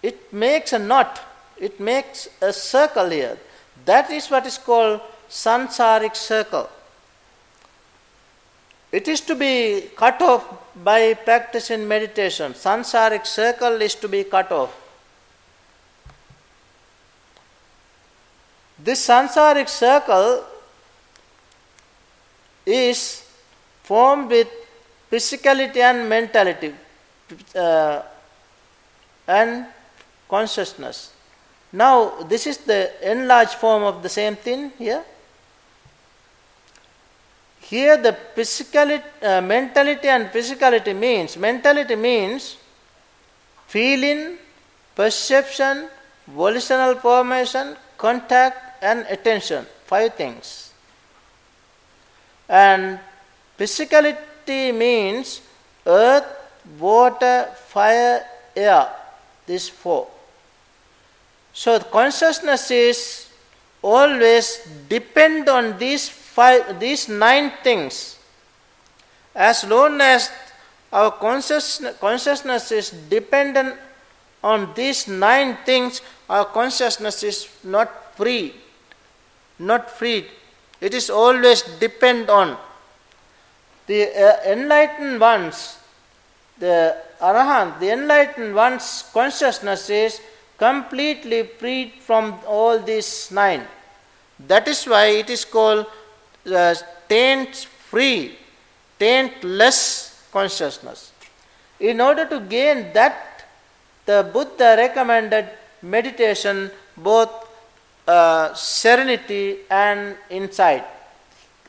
[0.03, 1.20] it makes a knot,
[1.59, 3.38] it makes a circle here.
[3.85, 6.68] That is what is called sansaric circle.
[8.92, 10.44] It is to be cut off
[10.75, 12.53] by practice practicing meditation.
[12.55, 14.77] Sansaric circle is to be cut off.
[18.79, 20.44] This sansaric circle
[22.66, 23.25] is
[23.85, 24.49] formed with
[25.11, 26.75] physicality and mentality
[27.55, 28.03] uh,
[29.27, 29.66] and
[30.29, 31.12] consciousness.
[31.73, 35.05] Now, this is the enlarged form of the same thing here.
[37.61, 42.57] Here, the physicality, uh, mentality and physicality means mentality means
[43.69, 44.38] feeling,
[44.97, 45.88] perception,
[46.27, 49.66] volitional formation, contact, and attention.
[49.87, 50.73] Five things.
[52.49, 52.99] And
[53.57, 55.40] physicality means
[55.87, 56.27] earth,
[56.78, 58.88] water, fire, air.
[59.46, 60.06] These four.
[61.52, 63.28] So consciousness is
[63.83, 68.18] always depend on these five, these nine things,
[69.35, 70.30] as long as
[70.92, 73.76] our consciousness, consciousness is dependent
[74.42, 78.54] on these nine things, our consciousness is not free.
[79.59, 80.26] Not free.
[80.80, 82.56] It is always depend on
[83.87, 85.76] the uh, enlightened ones,
[86.61, 90.20] the arahant, the enlightened ones' consciousness is
[90.59, 93.62] completely freed from all these nine.
[94.46, 95.87] That is why it is called
[96.46, 96.75] uh,
[97.09, 97.55] taint
[97.90, 98.38] free,
[98.99, 99.81] taintless
[100.33, 101.12] consciousness.
[101.81, 103.44] In order to gain that,
[104.07, 105.49] the Buddha recommended
[105.83, 107.31] meditation, both
[108.07, 110.85] uh, serenity and insight.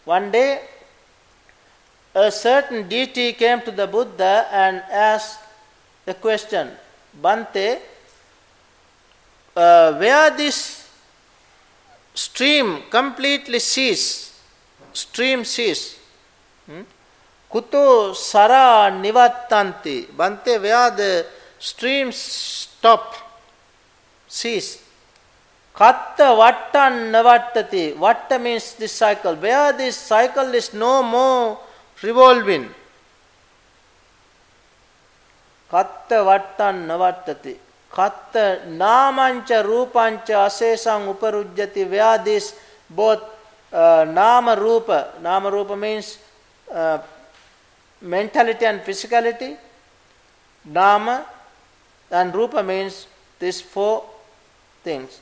[0.05, 0.61] One day,
[2.13, 5.39] a certain deity came to the Buddha and asked
[6.05, 6.71] a question
[7.21, 7.79] Bhante,
[9.55, 10.89] uh, where this
[12.13, 14.39] stream completely ceases,
[14.93, 15.99] stream cease.
[16.65, 16.81] Hmm?
[17.51, 20.07] Kuto sara nivattanti.
[20.07, 21.25] Bhante, where the
[21.59, 23.13] streams stop,
[24.27, 24.81] cease.
[25.75, 27.93] Katta vattan navattati.
[27.95, 29.35] Vatta means this cycle.
[29.35, 31.59] Where this cycle is no more
[32.03, 32.69] revolving.
[35.69, 37.55] Katta vattan navattati.
[37.91, 41.89] Katta namancha rupancha asesang uparujjati.
[41.89, 42.55] Where this
[42.89, 43.21] both
[43.71, 46.17] uh, nama rupa, nama rupa means
[46.73, 46.99] uh,
[48.01, 49.57] mentality and physicality.
[50.65, 51.25] Nama
[52.11, 53.07] and rupa means
[53.39, 54.03] these four
[54.83, 55.21] things.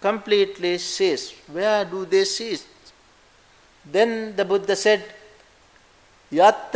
[0.00, 1.32] Completely cease.
[1.52, 2.66] Where do they cease?
[3.84, 5.02] Then the Buddha said,
[6.32, 6.74] යත්ත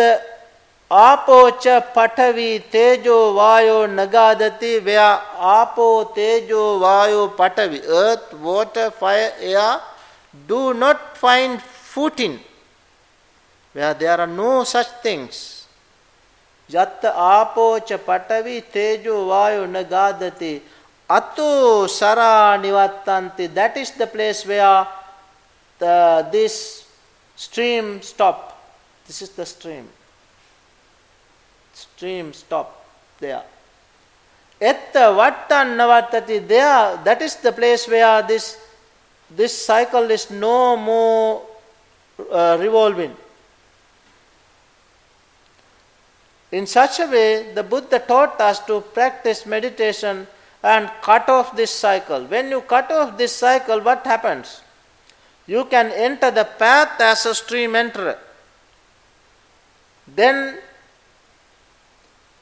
[0.90, 5.14] ආපෝච පඨවි තේජෝ වායෝ නගාදති වයා
[5.54, 7.80] ආපෝ තේජෝ වායෝ පඨවි.
[7.86, 9.80] Earth water fire air
[10.48, 11.60] do not find
[11.94, 12.40] footing
[13.74, 15.66] where there are no such things.
[16.70, 20.52] යත්ත ආපෝච පඨවි තේජෝ වායෝ නගාදති.
[21.10, 23.48] අතෝ සරා නිවත්තන්ති.
[23.48, 24.86] That is the place where
[25.78, 26.84] the, this
[27.36, 28.51] stream stop.
[29.06, 29.88] This is the stream.
[31.74, 32.86] Stream stop
[33.18, 33.42] there.
[34.60, 37.00] Etta vattan navattati there.
[37.04, 38.58] That is the place where this
[39.30, 41.42] this cycle is no more
[42.30, 43.16] uh, revolving.
[46.52, 50.26] In such a way, the Buddha taught us to practice meditation
[50.62, 52.24] and cut off this cycle.
[52.26, 54.60] When you cut off this cycle, what happens?
[55.46, 58.18] You can enter the path as a stream enterer.
[60.06, 60.58] Then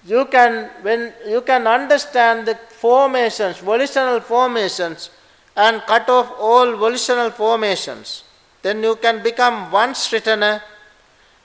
[0.04, 5.10] you can when you can understand the formations, volitional formations
[5.56, 8.24] and cut off all volitional formations,
[8.62, 10.62] then you can become once returner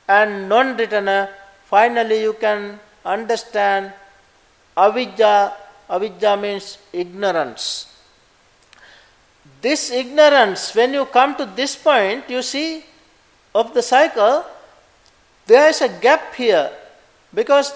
[0.07, 1.29] and non returner.
[1.65, 3.91] Finally, you can understand
[4.77, 5.53] avidya.
[5.89, 7.91] Avidya means ignorance.
[9.61, 12.83] This ignorance, when you come to this point, you see
[13.53, 14.45] of the cycle,
[15.47, 16.71] there is a gap here
[17.33, 17.73] because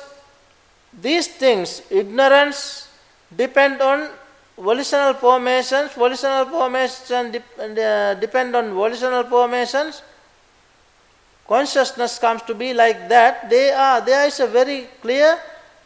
[0.94, 2.90] these things, ignorance,
[3.36, 4.10] depend on
[4.58, 10.02] volitional formations, volitional formations uh, depend on volitional formations.
[11.48, 13.50] Consciousness comes to be like that.
[13.50, 15.40] They are there is a very clear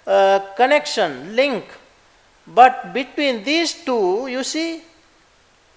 [0.06, 1.64] uh, connection, link.
[2.46, 4.84] But between these two, you see,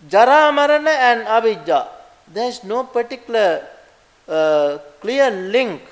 [0.08, 1.86] Jara Marana and Avidya,
[2.26, 3.62] there is no particular
[4.26, 5.82] uh, clear link.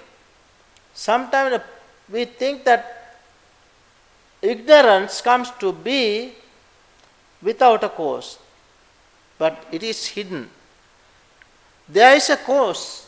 [0.94, 1.60] Sometimes
[2.10, 3.18] we think that
[4.40, 6.32] ignorance comes to be
[7.42, 8.38] without a cause,
[9.36, 10.48] but it is hidden.
[11.88, 13.06] There is a cause.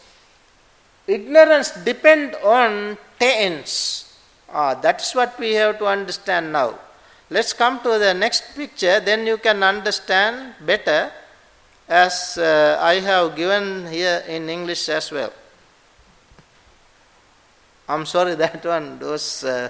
[1.07, 4.13] Ignorance depends on tense.
[4.53, 6.79] Ah, that's what we have to understand now.
[7.31, 11.11] Let's come to the next picture, then you can understand better
[11.89, 15.33] as uh, I have given here in English as well.
[17.89, 19.69] I'm sorry that one was uh,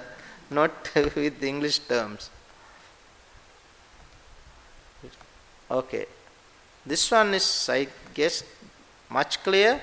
[0.49, 2.29] not with English terms.
[5.69, 6.05] Okay.
[6.85, 8.43] This one is, I guess,
[9.09, 9.81] much clear.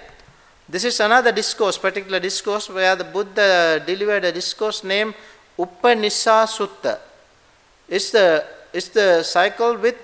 [0.67, 5.15] This is another discourse, particular discourse, where the Buddha delivered a discourse named
[5.59, 6.99] Upanisa Sutta.
[7.87, 9.97] It's the, it's the cycle with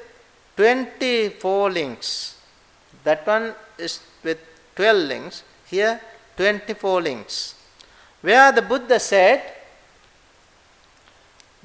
[0.56, 2.36] 24 links.
[3.02, 4.38] That one is with
[4.76, 5.42] 12 links.
[5.64, 5.98] Here,
[6.36, 7.54] 24 links.
[8.20, 9.42] Where the Buddha said,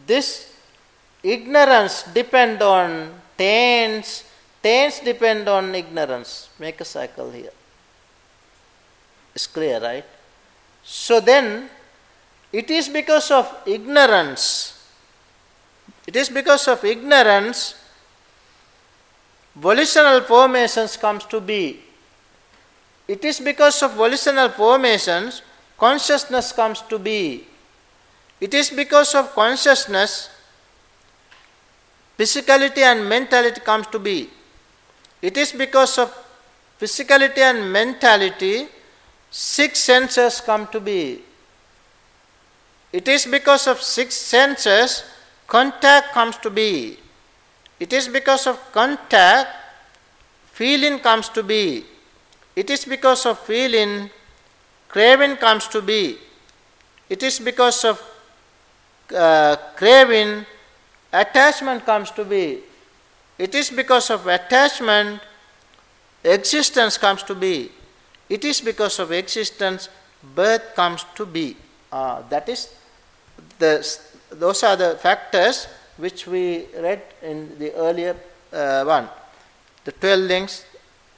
[0.06, 0.54] this
[1.24, 4.24] ignorance depend on taints,
[4.62, 6.50] taints depend on ignorance.
[6.60, 7.52] Make a cycle here.
[9.34, 10.06] It's clear, right?
[10.84, 11.70] So then,
[12.54, 14.76] it is because of ignorance
[16.08, 17.76] it is because of ignorance
[19.56, 21.80] volitional formations comes to be.
[23.08, 25.42] It is because of volitional formations
[25.78, 27.46] consciousness comes to be.
[28.40, 30.30] It is because of consciousness
[32.18, 34.30] physicality and mentality comes to be.
[35.22, 36.14] It is because of
[36.80, 38.68] physicality and mentality
[39.32, 41.22] six senses come to be.
[42.94, 45.04] It is because of six senses
[45.48, 46.98] contact comes to be.
[47.80, 49.50] It is because of contact
[50.54, 51.86] feeling comes to be.
[52.56, 54.10] It is because of feeling
[54.88, 56.18] craving comes to be.
[57.10, 58.02] It is because of
[59.16, 60.46] uh, craving
[61.14, 62.60] attachment comes to be.
[63.38, 65.22] It is because of attachment
[66.24, 67.72] existence comes to be.
[68.30, 69.90] It is because of existence
[70.24, 71.56] birth comes to be.
[71.92, 72.74] Uh, that is
[73.60, 73.86] the
[74.32, 75.68] those are the factors
[75.98, 78.16] which we read in the earlier
[78.52, 79.08] uh, one.
[79.84, 80.66] The 12 links,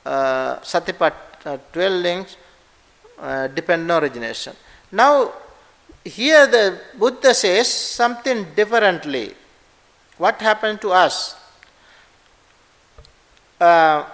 [0.05, 1.13] uh, Satipat,
[1.45, 2.37] uh, 12 links,
[3.19, 4.55] uh, dependent origination.
[4.91, 5.33] Now,
[6.03, 9.33] here the Buddha says something differently.
[10.17, 11.35] What happened to us?
[13.59, 14.05] Uh,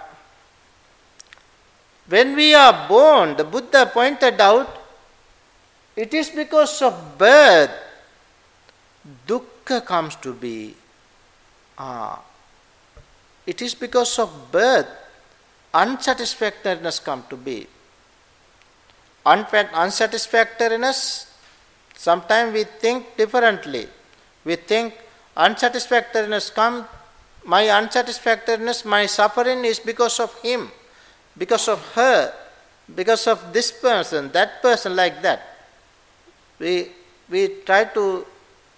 [2.08, 4.82] when we are born, the Buddha pointed out,
[5.96, 7.70] it is because of birth
[9.26, 10.74] dukkha comes to be.
[11.78, 12.20] Ah,
[13.46, 14.88] it is because of birth
[15.72, 17.66] unsatisfactoriness come to be.
[19.24, 21.32] Unsatisfactoriness,
[21.96, 23.88] sometimes we think differently.
[24.44, 24.94] We think
[25.36, 26.86] unsatisfactoriness come,
[27.44, 30.70] my unsatisfactoriness, my suffering is because of him,
[31.38, 32.32] because of her,
[32.94, 35.40] because of this person, that person, like that.
[36.58, 36.90] We,
[37.30, 38.26] we try to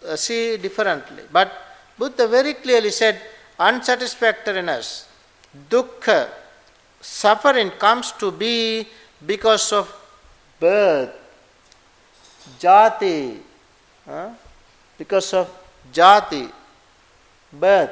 [0.07, 1.25] uh, see differently.
[1.33, 1.53] But
[1.99, 3.21] Buddha very clearly said
[3.59, 5.09] unsatisfactoriness,
[5.69, 6.29] dukkha,
[7.01, 8.87] suffering comes to be
[9.25, 9.93] because of
[10.59, 11.13] birth,
[12.59, 13.39] jati,
[14.09, 14.31] uh,
[14.99, 15.51] because of
[15.93, 16.51] jati,
[17.53, 17.91] birth.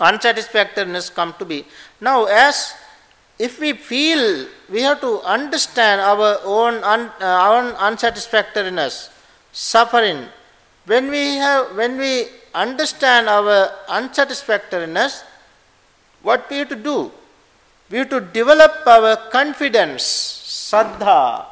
[0.00, 1.64] Unsatisfactoriness come to be.
[2.00, 2.74] Now, as
[3.38, 9.10] if we feel we have to understand our own un, uh, own unsatisfactoriness
[9.52, 10.26] suffering.
[10.86, 15.24] When we have when we understand our unsatisfactoriness,
[16.22, 17.10] what we have to do?
[17.94, 21.46] We have to develop our confidence, saddha.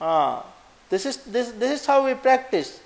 [0.00, 0.42] Ah,
[0.90, 2.80] this is this, this is how we practice.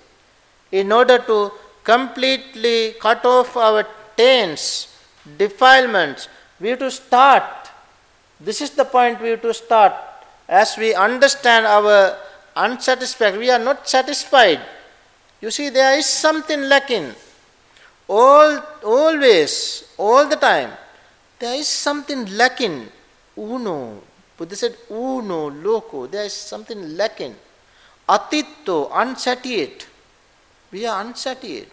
[0.71, 1.51] In order to
[1.83, 4.95] completely cut off our taints,
[5.35, 7.71] defilements, we have to start.
[8.39, 9.95] This is the point we have to start.
[10.47, 12.19] As we understand our
[12.55, 13.35] unsatisfied.
[13.39, 14.61] We are not satisfied.
[15.41, 17.15] You see, there is something lacking.
[18.07, 20.69] All, always, all the time,
[21.39, 22.87] there is something lacking.
[23.37, 24.01] Uno.
[24.37, 26.07] Buddha said, Uno, loco.
[26.07, 27.35] There is something lacking.
[28.07, 29.87] Atitto, unsatiate.
[30.71, 31.69] We are unsatiate.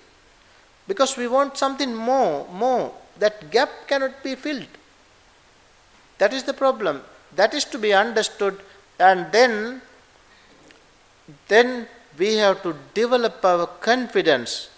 [0.86, 2.92] Because we want something more, more.
[3.18, 4.68] That gap cannot be filled.
[6.18, 7.02] That is the problem.
[7.34, 8.58] That is to be understood,
[8.98, 9.82] and then
[11.48, 11.88] then
[12.18, 14.70] we have to develop our confidence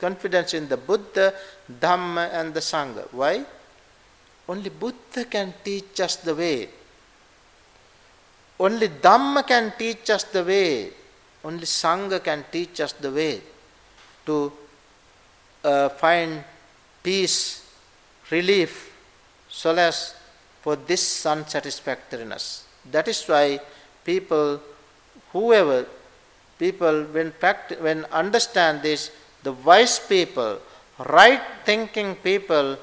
[0.00, 1.32] confidence in the buddha
[1.80, 3.44] dhamma and the sangha why
[4.48, 6.68] only buddha can teach us the way
[8.58, 10.90] only Dhamma can teach us the way,
[11.44, 13.40] only Sangha can teach us the way
[14.26, 14.52] to
[15.64, 16.44] uh, find
[17.02, 17.66] peace,
[18.30, 18.92] relief,
[19.48, 20.14] solace
[20.62, 22.64] for this unsatisfactoriness.
[22.90, 23.60] That is why
[24.04, 24.60] people,
[25.32, 25.86] whoever,
[26.58, 29.10] people when, practi- when understand this,
[29.42, 30.58] the wise people,
[30.98, 32.78] right thinking people,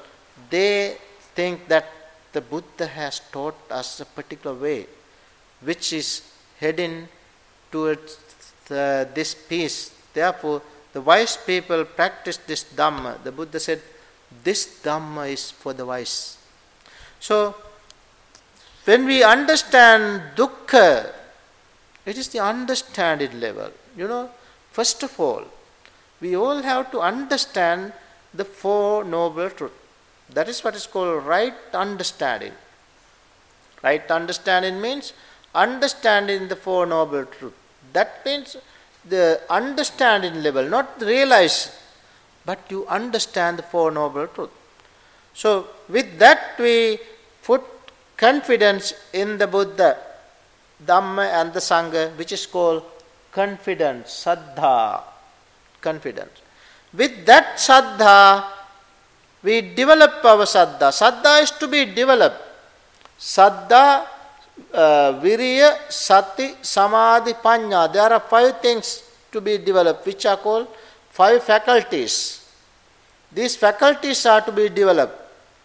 [0.50, 0.98] they
[1.34, 1.86] think that
[2.32, 4.86] the Buddha has taught us a particular way
[5.60, 6.22] which is
[6.58, 7.08] heading
[7.70, 8.18] towards
[8.68, 9.92] the, this peace.
[10.12, 10.62] Therefore,
[10.92, 13.22] the wise people practice this Dhamma.
[13.22, 13.80] The Buddha said,
[14.42, 16.38] This Dhamma is for the wise.
[17.20, 17.54] So,
[18.84, 21.12] when we understand dukkha,
[22.04, 23.70] it is the understanding level.
[23.96, 24.30] You know,
[24.72, 25.44] first of all,
[26.20, 27.92] we all have to understand
[28.34, 29.81] the Four Noble Truths.
[30.34, 32.52] That is what is called right understanding.
[33.82, 35.12] Right understanding means
[35.54, 37.56] understanding the Four Noble Truths.
[37.92, 38.56] That means
[39.08, 41.76] the understanding level, not realize,
[42.46, 44.54] but you understand the Four Noble Truths.
[45.34, 46.98] So, with that, we
[47.42, 47.62] put
[48.16, 49.98] confidence in the Buddha,
[50.84, 52.84] Dhamma, and the Sangha, which is called
[53.32, 55.02] confidence, saddha,
[55.80, 56.40] confidence.
[56.92, 58.44] With that saddha,
[59.42, 60.90] we develop our saddha.
[60.90, 62.40] Saddha is to be developed.
[63.18, 64.06] Saddha,
[64.72, 67.92] uh, viriya, sati, samadhi, panya.
[67.92, 70.68] There are five things to be developed, which are called
[71.10, 72.46] five faculties.
[73.32, 75.18] These faculties are to be developed.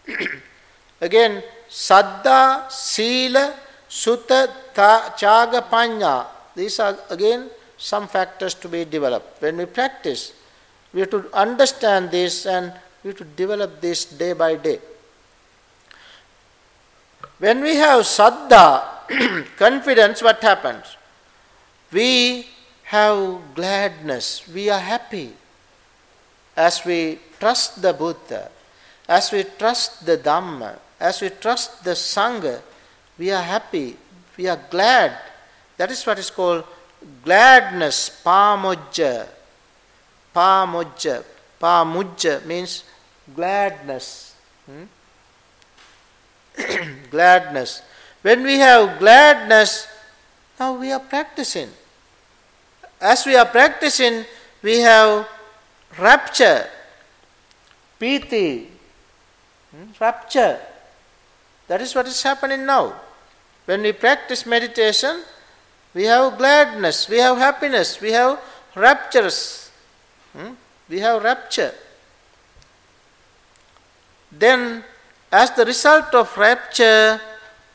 [1.00, 3.54] Again, saddha, sila,
[3.88, 6.26] sutta, ta, chaga, panya.
[6.54, 9.40] These are again some factors to be developed.
[9.40, 10.32] When we practice,
[10.92, 12.72] we have to understand this and
[13.02, 14.80] we have to develop this day by day.
[17.38, 18.84] When we have saddha,
[19.56, 20.96] confidence, what happens?
[21.92, 22.46] We
[22.84, 25.32] have gladness, we are happy
[26.56, 28.50] as we trust the Buddha,
[29.08, 32.60] as we trust the Dhamma, as we trust the Sangha,
[33.16, 33.96] we are happy,
[34.36, 35.16] we are glad.
[35.76, 36.64] That is what is called
[37.24, 39.28] gladness, pamojja.
[40.34, 41.24] Pamojja.
[41.60, 42.84] Pamujja means
[43.34, 44.34] gladness.
[44.66, 44.84] Hmm?
[47.10, 47.82] gladness.
[48.22, 49.86] When we have gladness,
[50.58, 51.70] now we are practicing.
[53.00, 54.24] As we are practicing,
[54.62, 55.28] we have
[55.98, 56.66] rapture,
[57.98, 58.68] piti,
[59.70, 59.84] hmm?
[60.00, 60.58] rapture.
[61.68, 62.94] That is what is happening now.
[63.66, 65.22] When we practice meditation,
[65.94, 68.40] we have gladness, we have happiness, we have
[68.74, 69.70] raptures.
[70.32, 70.54] Hmm?
[70.88, 71.74] We have rapture.
[74.32, 74.84] Then,
[75.30, 77.20] as the result of rapture,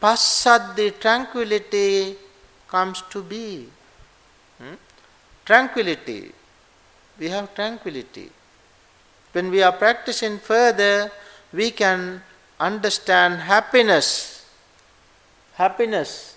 [0.02, 2.16] passaddhi, tranquility
[2.68, 3.68] comes to be.
[4.60, 4.76] Hmm?
[5.46, 6.32] Tranquility.
[7.20, 8.30] We have tranquility.
[9.32, 11.12] When we are practicing further,
[11.52, 12.22] we can
[12.60, 14.46] understand happiness.
[15.54, 16.33] Happiness.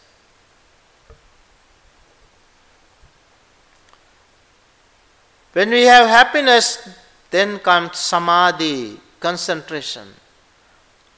[5.56, 6.86] When we have happiness,
[7.30, 10.06] then comes samadhi, concentration.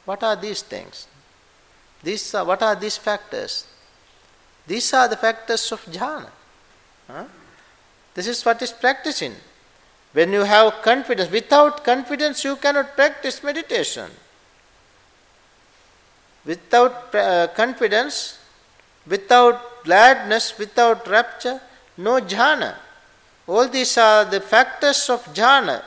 [0.04, 1.08] What are these things?
[2.04, 3.66] These are, what are these factors?
[4.64, 6.30] These are the factors of jhana.
[7.08, 7.24] Huh?
[8.14, 9.34] This is what is practicing.
[10.12, 14.08] When you have confidence, without confidence, you cannot practice meditation.
[16.44, 18.38] Without uh, confidence,
[19.04, 21.60] without gladness, without rapture,
[21.96, 22.76] no jhana.
[23.48, 25.82] All these are the factors of jhana.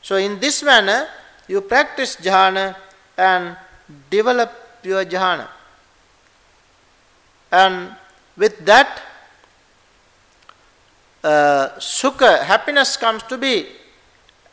[0.00, 1.06] So, in this manner,
[1.46, 2.74] you practice jhana
[3.18, 3.56] and
[4.10, 4.50] develop
[4.82, 5.46] your jhana.
[7.52, 7.94] And
[8.36, 9.02] with that,
[11.22, 13.66] uh, sukha, happiness comes to be.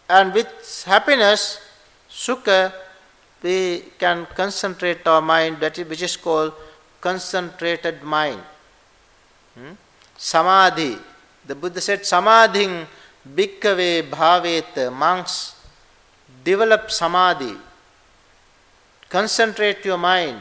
[0.09, 1.61] And with happiness,
[2.11, 2.73] sukha,
[3.41, 6.53] we can concentrate our mind, that is, which is called
[6.99, 8.41] concentrated mind.
[9.55, 9.71] Hmm?
[10.17, 10.97] Samadhi.
[11.45, 12.85] The Buddha said, Samadhing
[13.27, 14.93] bhikkhave bhavet.
[14.93, 15.55] Monks,
[16.43, 17.55] develop samadhi.
[19.09, 20.39] Concentrate your mind.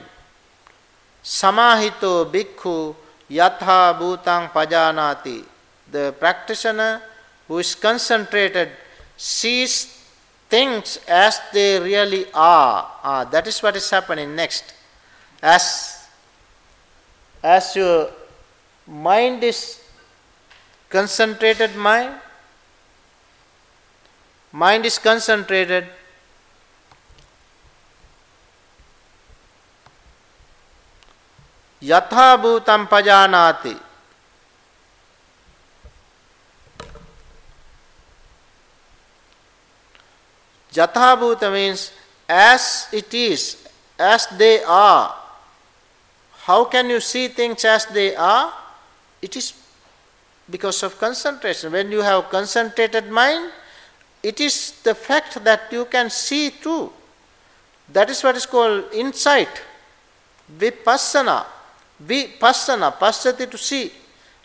[1.24, 2.94] Samahito bhikkhu
[3.30, 5.44] yatha bhutang pajanati
[5.90, 7.00] the practitioner
[7.46, 8.70] who is concentrated
[9.16, 10.04] sees
[10.48, 12.90] things as they really are.
[13.02, 14.74] Ah, that is what is happening next.
[15.42, 16.06] As,
[17.42, 18.10] as your
[18.86, 19.77] mind is
[20.88, 22.14] concentrated mind,
[24.52, 25.86] mind is concentrated,
[31.80, 33.78] bhutam pajanati.
[40.72, 41.92] Yathabhuta means
[42.28, 43.68] as it is,
[43.98, 45.14] as they are.
[46.44, 48.52] How can you see things as they are?
[49.20, 49.52] It is
[50.50, 51.72] because of concentration.
[51.72, 53.50] When you have concentrated mind,
[54.22, 56.92] it is the fact that you can see too.
[57.92, 59.62] That is what is called insight.
[60.58, 61.46] Vipassana.
[62.04, 62.92] Vipassana.
[62.92, 63.92] Passati to see.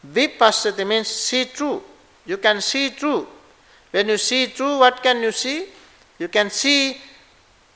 [0.06, 1.82] Vipassati means see true.
[2.26, 3.28] You can see true.
[3.92, 5.68] When you see true, what can you see?
[6.20, 6.98] You can see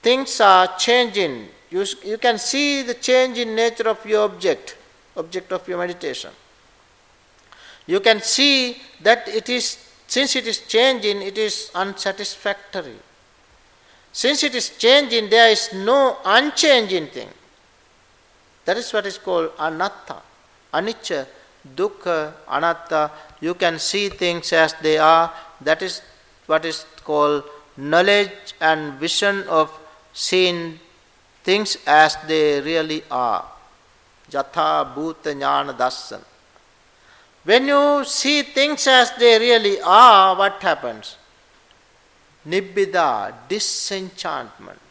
[0.02, 1.48] things are changing.
[1.70, 4.78] You, you can see the change in nature of your object,
[5.16, 6.32] object of your meditation.
[7.88, 9.78] You can see that it is,
[10.08, 12.98] since it is changing, it is unsatisfactory.
[14.12, 17.30] Since it is changing, there is no unchanging thing.
[18.66, 20.18] That is what is called anatta.
[20.74, 21.26] Anicca,
[21.76, 23.12] dukkha, anatta.
[23.40, 25.34] You can see things as they are.
[25.62, 26.02] That is
[26.46, 27.44] what is called
[27.78, 29.72] knowledge and vision of
[30.14, 30.80] seeing
[31.44, 33.46] things as they really are.
[34.30, 36.24] Jatha Bhuta Jnana Darsana.
[37.48, 41.16] When you see things as they really are, what happens?
[42.46, 44.82] Nibbida, disenchantment.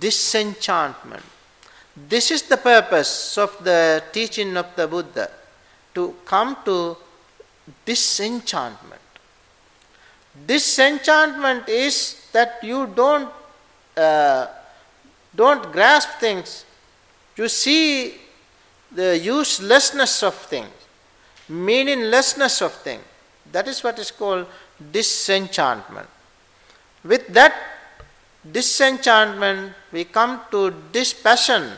[0.00, 1.22] Disenchantment.
[1.96, 5.30] This is the purpose of the teaching of the Buddha
[5.94, 6.96] to come to
[7.84, 9.00] disenchantment.
[10.44, 13.30] Disenchantment is that you don't
[13.96, 14.48] uh,
[15.36, 16.64] don't grasp things.
[17.36, 18.23] You see
[18.94, 20.70] the uselessness of things,
[21.48, 23.02] meaninglessness of things.
[23.52, 24.46] That is what is called
[24.92, 26.08] disenchantment.
[27.04, 27.54] With that
[28.50, 31.70] disenchantment, we come to dispassion,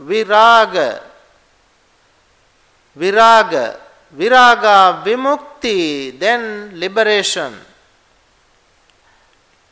[0.00, 1.02] viraga,
[2.98, 3.78] viraga,
[4.14, 7.54] viraga, vimukti, then liberation.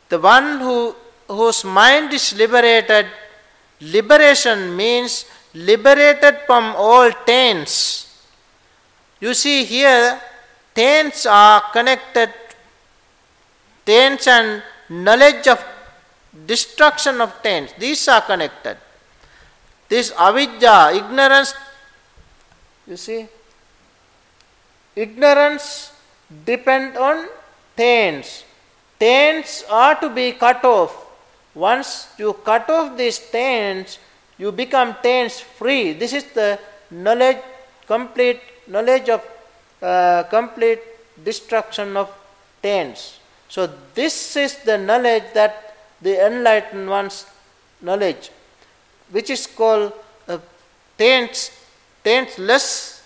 [0.08, 0.94] The one who,
[1.28, 3.06] whose mind is liberated,
[3.80, 5.24] liberation means
[5.54, 8.26] liberated from all taints.
[9.20, 10.20] You see here,
[10.74, 12.32] taints are connected,
[13.86, 15.64] taints and knowledge of
[16.46, 18.76] destruction of taints, these are connected.
[19.88, 21.54] This avidya, ignorance,
[22.86, 23.28] you see,
[24.96, 25.92] ignorance
[26.44, 27.28] depend on
[27.76, 28.44] taints.
[28.98, 31.06] Taints are to be cut off.
[31.54, 33.98] Once you cut off these taints,
[34.38, 35.92] you become taints free.
[35.92, 36.58] This is the
[36.90, 37.38] knowledge,
[37.86, 39.22] complete knowledge of
[39.82, 40.80] uh, complete
[41.22, 42.10] destruction of
[42.62, 43.18] taints.
[43.48, 47.26] So, this is the knowledge that the enlightened one's
[47.80, 48.30] knowledge,
[49.10, 49.92] which is called
[50.26, 50.38] uh,
[50.98, 51.50] taints,
[52.02, 53.02] taintless,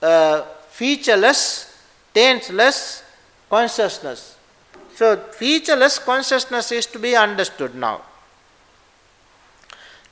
[0.00, 1.76] uh, featureless,
[2.14, 3.02] taintless
[3.48, 4.36] consciousness.
[4.94, 8.02] So, featureless consciousness is to be understood now.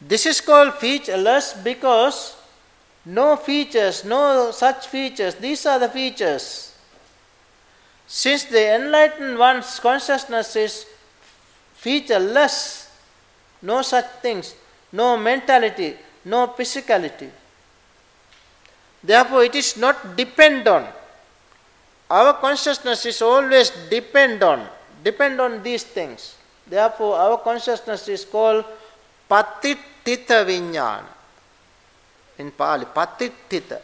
[0.00, 2.36] This is called featureless because
[3.04, 6.76] no features, no such features, these are the features.
[8.06, 10.86] Since the enlightened one's consciousness is
[11.74, 12.90] featureless,
[13.62, 14.54] no such things,
[14.92, 17.30] no mentality, no physicality.
[19.02, 20.86] Therefore, it is not depend on.
[22.10, 24.66] Our consciousness is always depend on,
[25.04, 26.36] depend on these things.
[26.66, 28.64] Therefore, our consciousness is called
[29.28, 31.06] patittita vinyana.
[32.38, 33.80] In Pali, patittita.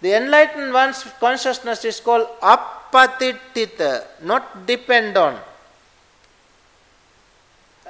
[0.00, 5.38] The enlightened one's consciousness is called apatittita, not depend on.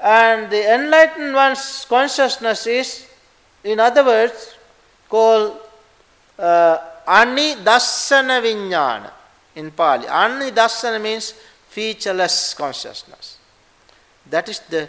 [0.03, 3.07] And the enlightened one's consciousness is,
[3.63, 4.57] in other words,
[5.09, 5.57] called
[6.39, 9.11] uh, anidassana vinyana
[9.55, 10.07] in Pali.
[10.07, 11.35] Anidassana means
[11.69, 13.39] featureless consciousness.
[14.29, 14.89] That is the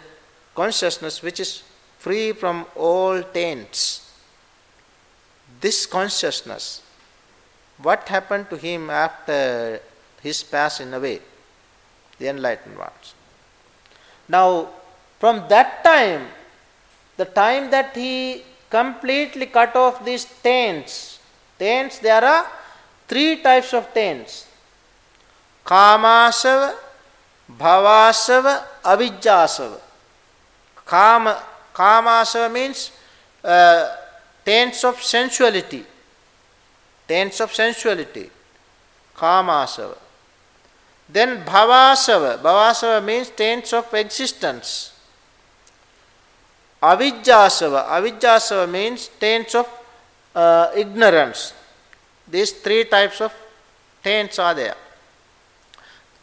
[0.54, 1.62] consciousness which is
[2.02, 3.80] free from all taints.
[5.60, 6.82] This consciousness,
[7.80, 9.80] what happened to him after
[10.20, 11.20] his passing away?
[12.18, 13.14] The enlightened ones.
[14.28, 14.68] Now,
[15.20, 16.26] from that time,
[17.16, 21.20] the time that he completely cut off these taints,
[21.58, 22.46] taints, there are
[23.06, 24.48] three types of taints
[25.64, 26.74] Kamasava,
[27.48, 29.78] Bhavasava, Avijjasava.
[30.84, 31.40] Kama,
[31.74, 32.90] Kamasava means
[33.42, 33.96] uh,
[34.44, 35.84] taints of sensuality.
[37.08, 38.30] Taints of sensuality.
[39.16, 39.96] Kamasava.
[41.08, 42.38] Then Bhavasava.
[42.38, 44.92] Bhavasava means taints of existence.
[46.82, 47.88] avijjasava.
[47.88, 49.68] Avijjasava means taints of
[50.34, 51.54] uh, ignorance.
[52.28, 53.32] These three types of
[54.02, 54.74] taints are there.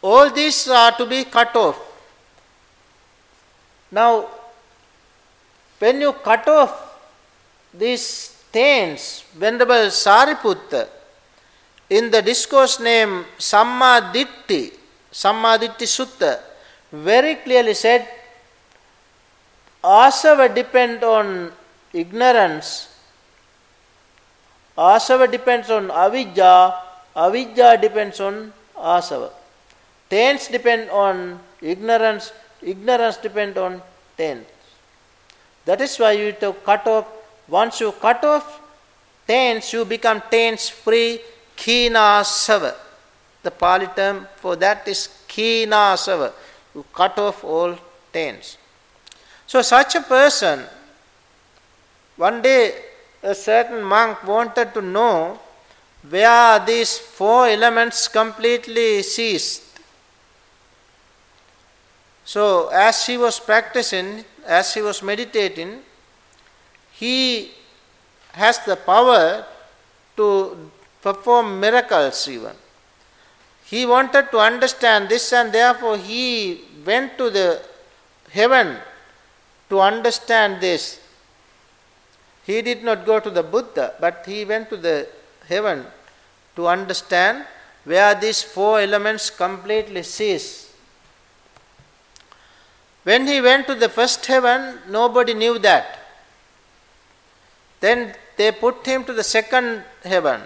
[0.02, 1.78] All these are to be cut off.
[3.90, 4.28] Now,
[5.80, 6.72] when you cut off
[7.72, 10.86] these taints, Venerable Sariputta,
[11.88, 14.72] in the discourse named Samma Ditti,
[15.10, 16.38] Samma Ditti Sutta,
[16.92, 18.06] very clearly said,
[19.82, 21.50] asava depend on
[21.92, 22.88] ignorance,
[24.76, 26.74] asava depends on avijja,
[27.16, 29.30] avijja depends on asava.
[30.10, 33.80] Taints depend on ignorance, ignorance depend on
[34.16, 34.59] taints.
[35.70, 37.06] That is why you have to cut off.
[37.46, 38.60] Once you cut off
[39.24, 41.20] taints, you become taints free.
[41.54, 42.74] Kina sava.
[43.44, 46.32] The Pali term for that is kina sava.
[46.74, 47.76] You cut off all
[48.12, 48.58] taints.
[49.46, 50.64] So, such a person,
[52.16, 52.74] one day
[53.22, 55.38] a certain monk wanted to know
[56.08, 59.69] where these four elements completely ceased.
[62.24, 65.80] So, as he was practicing, as he was meditating,
[66.92, 67.52] he
[68.32, 69.44] has the power
[70.16, 70.70] to
[71.02, 72.54] perform miracles even.
[73.64, 77.62] He wanted to understand this and therefore he went to the
[78.30, 78.76] heaven
[79.68, 81.00] to understand this.
[82.44, 85.08] He did not go to the Buddha, but he went to the
[85.46, 85.86] heaven
[86.56, 87.46] to understand
[87.84, 90.69] where these four elements completely cease.
[93.04, 95.98] When he went to the first heaven, nobody knew that.
[97.80, 100.42] Then they put him to the second heaven,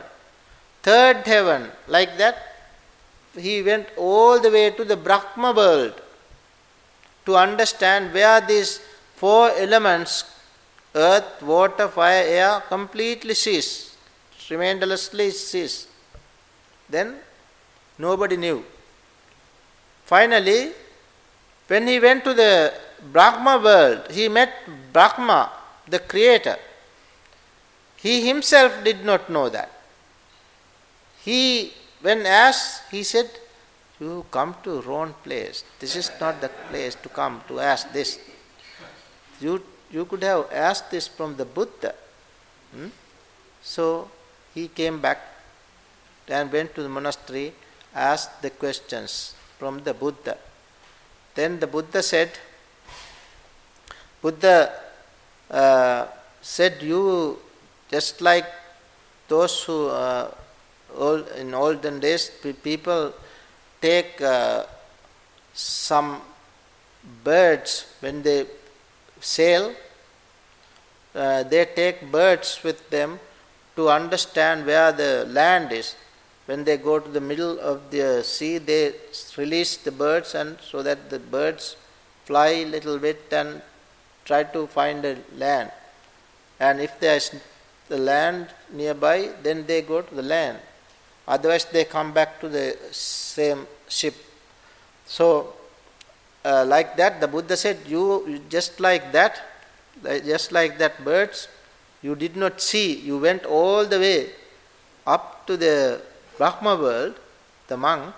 [0.82, 2.36] third heaven, like that.
[3.36, 6.00] He went all the way to the Brahma world
[7.26, 8.80] to understand where these
[9.16, 10.24] four elements
[10.94, 13.96] earth, water, fire, air completely cease,
[14.46, 15.88] tremendously cease.
[16.88, 17.16] Then
[17.98, 18.64] nobody knew.
[20.04, 20.72] Finally,
[21.74, 22.72] when he went to the
[23.12, 24.50] Brahma world, he met
[24.92, 25.50] Brahma,
[25.88, 26.56] the creator.
[27.96, 29.70] He himself did not know that.
[31.24, 33.28] He, when asked, he said,
[33.98, 35.64] You come to wrong place.
[35.80, 38.20] This is not the place to come to ask this.
[39.40, 39.60] You,
[39.90, 41.94] you could have asked this from the Buddha.
[42.72, 42.88] Hmm?
[43.62, 44.10] So
[44.54, 45.20] he came back
[46.28, 47.52] and went to the monastery,
[47.94, 50.36] asked the questions from the Buddha.
[51.34, 52.30] Then the Buddha said,
[54.22, 54.72] Buddha
[55.50, 56.06] uh,
[56.40, 57.38] said, You
[57.90, 58.46] just like
[59.28, 60.30] those who, uh,
[60.96, 62.30] old, in olden days,
[62.62, 63.12] people
[63.80, 64.64] take uh,
[65.52, 66.20] some
[67.22, 68.46] birds when they
[69.20, 69.74] sail,
[71.14, 73.18] uh, they take birds with them
[73.76, 75.96] to understand where the land is
[76.46, 78.92] when they go to the middle of the sea, they
[79.36, 81.76] release the birds, and so that the birds
[82.24, 83.62] fly a little bit and
[84.24, 85.70] try to find a land.
[86.60, 87.34] And if there is
[87.88, 90.58] the land nearby, then they go to the land.
[91.26, 94.14] Otherwise, they come back to the same ship.
[95.06, 95.54] So,
[96.44, 99.40] uh, like that, the Buddha said, you just like that,
[100.02, 101.48] just like that birds,
[102.02, 104.30] you did not see, you went all the way
[105.06, 106.02] up to the
[106.36, 107.14] Brahma world,
[107.68, 108.14] the monk,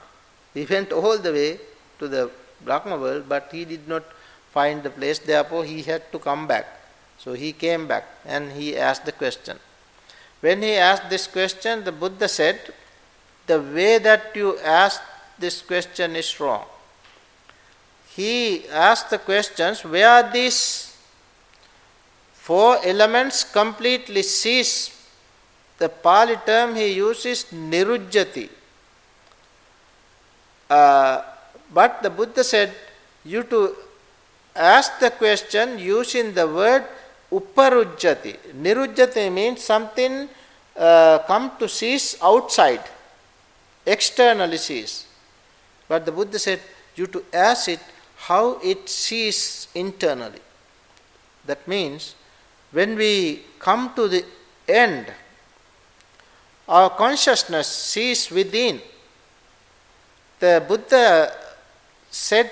[0.54, 1.60] he went all the way
[1.98, 2.30] to the
[2.64, 4.04] Brahma world, but he did not
[4.52, 6.66] find the place, therefore he had to come back.
[7.18, 9.58] So he came back and he asked the question.
[10.40, 12.60] When he asked this question, the Buddha said,
[13.46, 15.02] The way that you asked
[15.38, 16.64] this question is wrong.
[18.14, 20.96] He asked the questions where these
[22.32, 24.95] four elements completely cease
[25.78, 28.48] the Pali term he uses nirujjati.
[30.68, 31.22] Uh,
[31.72, 32.72] but the Buddha said
[33.24, 33.74] you to
[34.54, 36.84] ask the question using the word
[37.30, 38.36] uparujjati.
[38.54, 40.28] Nirujjati means something
[40.76, 42.82] uh, come to cease outside,
[43.84, 45.06] externally cease.
[45.88, 46.60] But the Buddha said
[46.94, 47.80] you to ask it
[48.16, 50.40] how it ceases internally.
[51.46, 52.14] That means
[52.72, 54.24] when we come to the
[54.68, 55.06] end,
[56.68, 58.80] our consciousness sees within.
[60.38, 61.32] The Buddha
[62.10, 62.50] said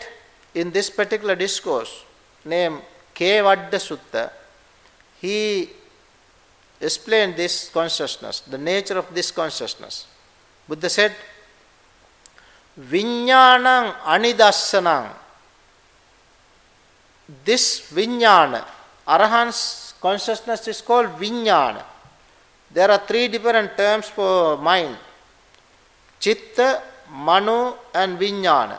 [0.55, 2.05] in this particular discourse,
[2.45, 2.81] named
[3.15, 4.31] Kevadda Sutta,
[5.21, 5.71] he
[6.81, 10.07] explained this consciousness, the nature of this consciousness.
[10.69, 11.15] Buddha said,
[12.79, 15.11] Vinyanam anidassanam.
[17.45, 18.65] This vinyana,
[19.09, 21.83] Arahant's consciousness is called Vijnana.
[22.75, 24.97] There are three different terms for mind
[26.19, 28.79] Chitta, Mano, and Vijnana.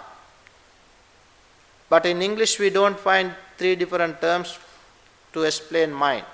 [1.87, 4.59] But in English, we don't find three different terms
[5.31, 6.25] to explain mind.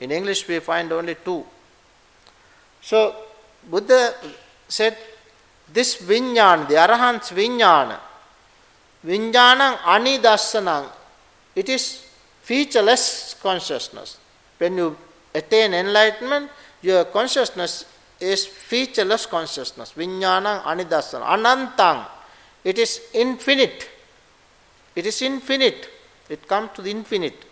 [0.00, 1.44] In English, we find only two.
[2.80, 3.16] So,
[3.68, 4.14] Buddha
[4.68, 4.96] said,
[5.72, 7.98] This Vijnana, the Arahant's Vijnana,
[9.04, 10.86] Vijnanam Anidassanam,
[11.56, 12.06] it is
[12.42, 14.18] featureless consciousness.
[14.58, 14.96] When you
[15.34, 16.50] attain enlightenment,
[16.82, 17.86] your consciousness
[18.20, 19.92] is featureless consciousness.
[19.96, 21.26] Vijnanam Anidassanam.
[21.26, 22.06] Anantang,
[22.64, 23.88] it is infinite.
[24.94, 25.88] It is infinite.
[26.28, 27.44] It comes to the infinite.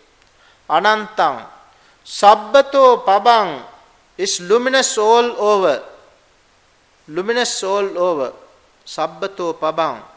[0.69, 1.45] Anantang.
[2.05, 3.63] Sabbato Pabang
[4.17, 5.83] is luminous all over.
[7.07, 8.33] Luminous all over.
[8.85, 10.10] Sabbato Pabang.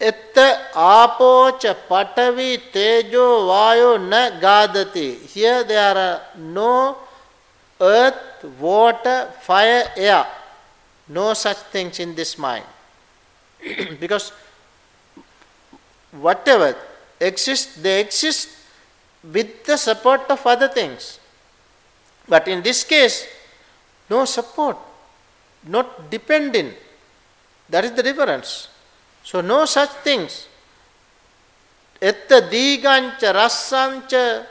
[0.00, 0.36] එත්ත
[0.74, 6.20] ආපෝච පටවි තේජෝ වායෝ න ගාදති here there are
[6.58, 6.72] no
[7.80, 10.24] earth water fire air
[11.18, 12.66] no such things in this mind
[14.02, 14.26] because
[16.26, 16.68] whatever
[17.20, 18.48] exists they exist
[19.34, 21.20] with the support of other things
[22.28, 23.16] but in this case
[24.10, 24.76] no support
[25.74, 26.74] not dependent
[27.72, 28.68] that is the difference
[29.27, 30.47] so, no such things.
[32.01, 34.45] Etta digancha rasancha,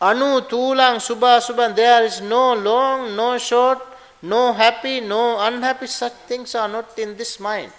[0.00, 1.74] anu tulang subha subhan.
[1.74, 3.80] There is no long, no short,
[4.22, 5.88] no happy, no unhappy.
[5.88, 7.72] Such things are not in this mind.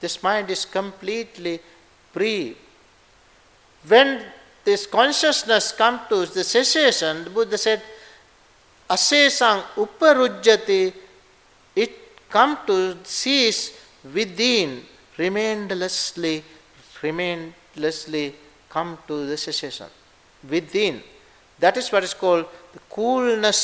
[0.00, 1.60] This mind is completely
[2.12, 2.54] free.
[3.88, 4.22] When
[4.66, 7.80] this consciousness comes to the cessation, the Buddha said,
[8.90, 10.92] Asesang uparujjati,
[11.74, 13.80] it come to cease
[14.12, 14.89] within
[15.20, 16.42] remainlessly,
[17.02, 18.32] remainlessly
[18.68, 19.88] come to the cessation.
[20.48, 21.02] Within.
[21.58, 23.60] That is what is called the coolness.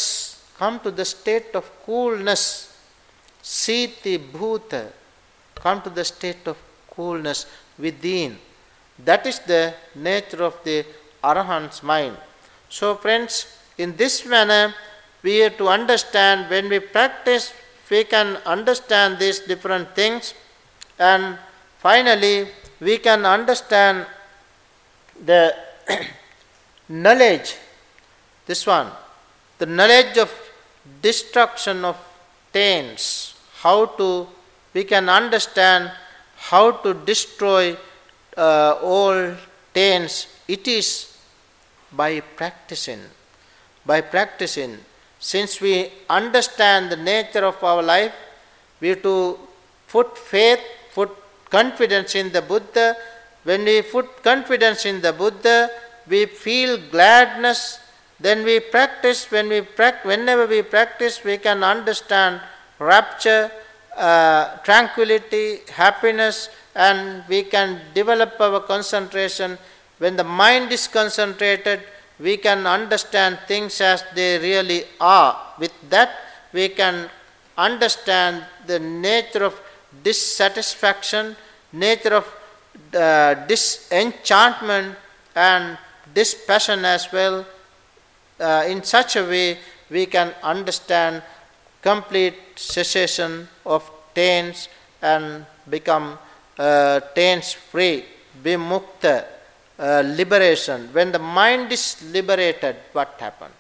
[0.59, 2.77] Come to the state of coolness.
[3.43, 4.83] Siti bhuta.
[5.55, 6.57] Come to the state of
[6.91, 7.47] coolness
[7.79, 8.39] within.
[9.05, 10.85] That is the nature of the
[11.23, 12.17] Arahant's mind.
[12.69, 13.47] So, friends,
[13.79, 14.75] in this manner,
[15.23, 17.53] we have to understand when we practice
[17.91, 20.35] we can understand these different things
[20.99, 21.39] and
[21.79, 22.49] finally
[22.81, 24.07] we can understand
[25.25, 25.55] the
[26.89, 27.57] knowledge
[28.47, 28.91] this one
[29.59, 30.31] the knowledge of
[31.01, 31.97] destruction of
[32.53, 33.35] taints.
[33.63, 34.27] How to
[34.75, 35.91] we can understand
[36.37, 37.77] how to destroy
[38.37, 39.35] uh, all
[39.73, 40.29] taints.
[40.47, 41.17] It is
[41.91, 43.01] by practicing
[43.87, 44.79] by practicing.
[45.19, 48.13] Since we understand the nature of our life,
[48.81, 49.39] we have to
[49.89, 50.61] put faith,
[50.97, 51.11] put
[51.59, 52.87] confidence in the Buddha.
[53.45, 55.59] When we put confidence in the Buddha,
[56.09, 57.61] we feel gladness.
[58.19, 59.31] Then we practice.
[59.31, 62.41] When we practice, whenever we practice, we can understand
[62.79, 63.51] rapture,
[63.97, 65.47] uh, tranquility,
[65.83, 69.59] happiness, and we can develop our concentration.
[69.99, 71.81] When the mind is concentrated,
[72.19, 75.33] we can understand things as they really are.
[75.59, 76.11] With that,
[76.53, 77.11] we can
[77.57, 79.55] understand the nature of
[80.03, 81.37] dissatisfaction,
[81.73, 82.27] nature of
[82.95, 84.97] uh, disenchantment,
[85.35, 85.79] and
[86.15, 87.45] dispassion as well.
[88.39, 89.59] Uh, in such a way,
[89.91, 91.23] we can understand
[91.83, 94.69] complete cessation of taints
[95.03, 96.19] and become
[96.59, 98.05] uh, taints free,
[98.43, 99.25] vimukta
[99.79, 103.53] uh, liberation, when the mind is liberated, what happens?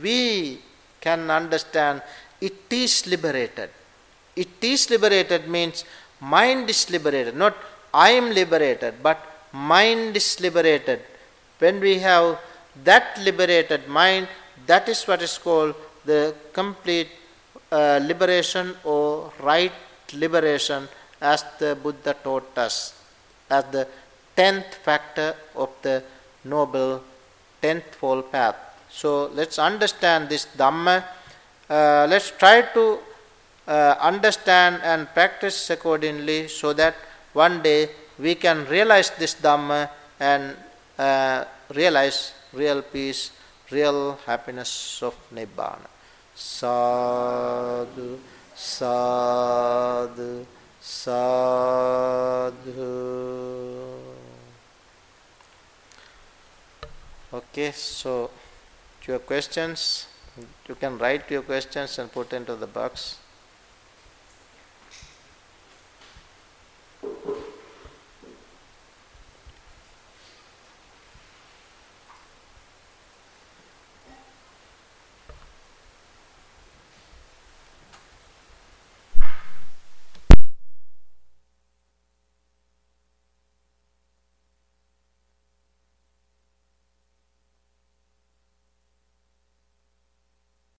[0.00, 0.58] We
[1.00, 2.02] can understand
[2.40, 3.70] it is liberated.
[4.36, 5.84] It is liberated means
[6.20, 7.56] mind is liberated, not
[7.92, 9.18] I am liberated, but
[9.52, 11.00] mind is liberated.
[11.58, 12.38] When we have
[12.82, 14.28] that liberated mind,
[14.66, 15.74] that is what is called
[16.04, 17.08] the complete
[17.70, 19.72] uh, liberation or right
[20.14, 20.88] liberation
[21.20, 22.94] as the Buddha taught us,
[23.48, 23.86] as the
[24.36, 26.02] tenth factor of the
[26.44, 27.02] noble
[27.62, 28.56] tenthfold path.
[28.90, 31.04] So let's understand this Dhamma.
[31.70, 32.98] Uh, let's try to
[33.66, 36.94] uh, understand and practice accordingly so that
[37.32, 37.88] one day
[38.18, 39.90] we can realize this Dhamma
[40.20, 40.56] and
[40.98, 41.44] uh,
[41.74, 43.30] realize real peace,
[43.70, 45.88] real happiness of Nibbana.
[46.34, 48.18] Sadhu,
[48.54, 50.46] sadhu,
[50.80, 51.74] sadhu.
[57.32, 58.30] Okay, so
[59.06, 60.06] your questions,
[60.68, 63.18] you can write your questions and put into the box.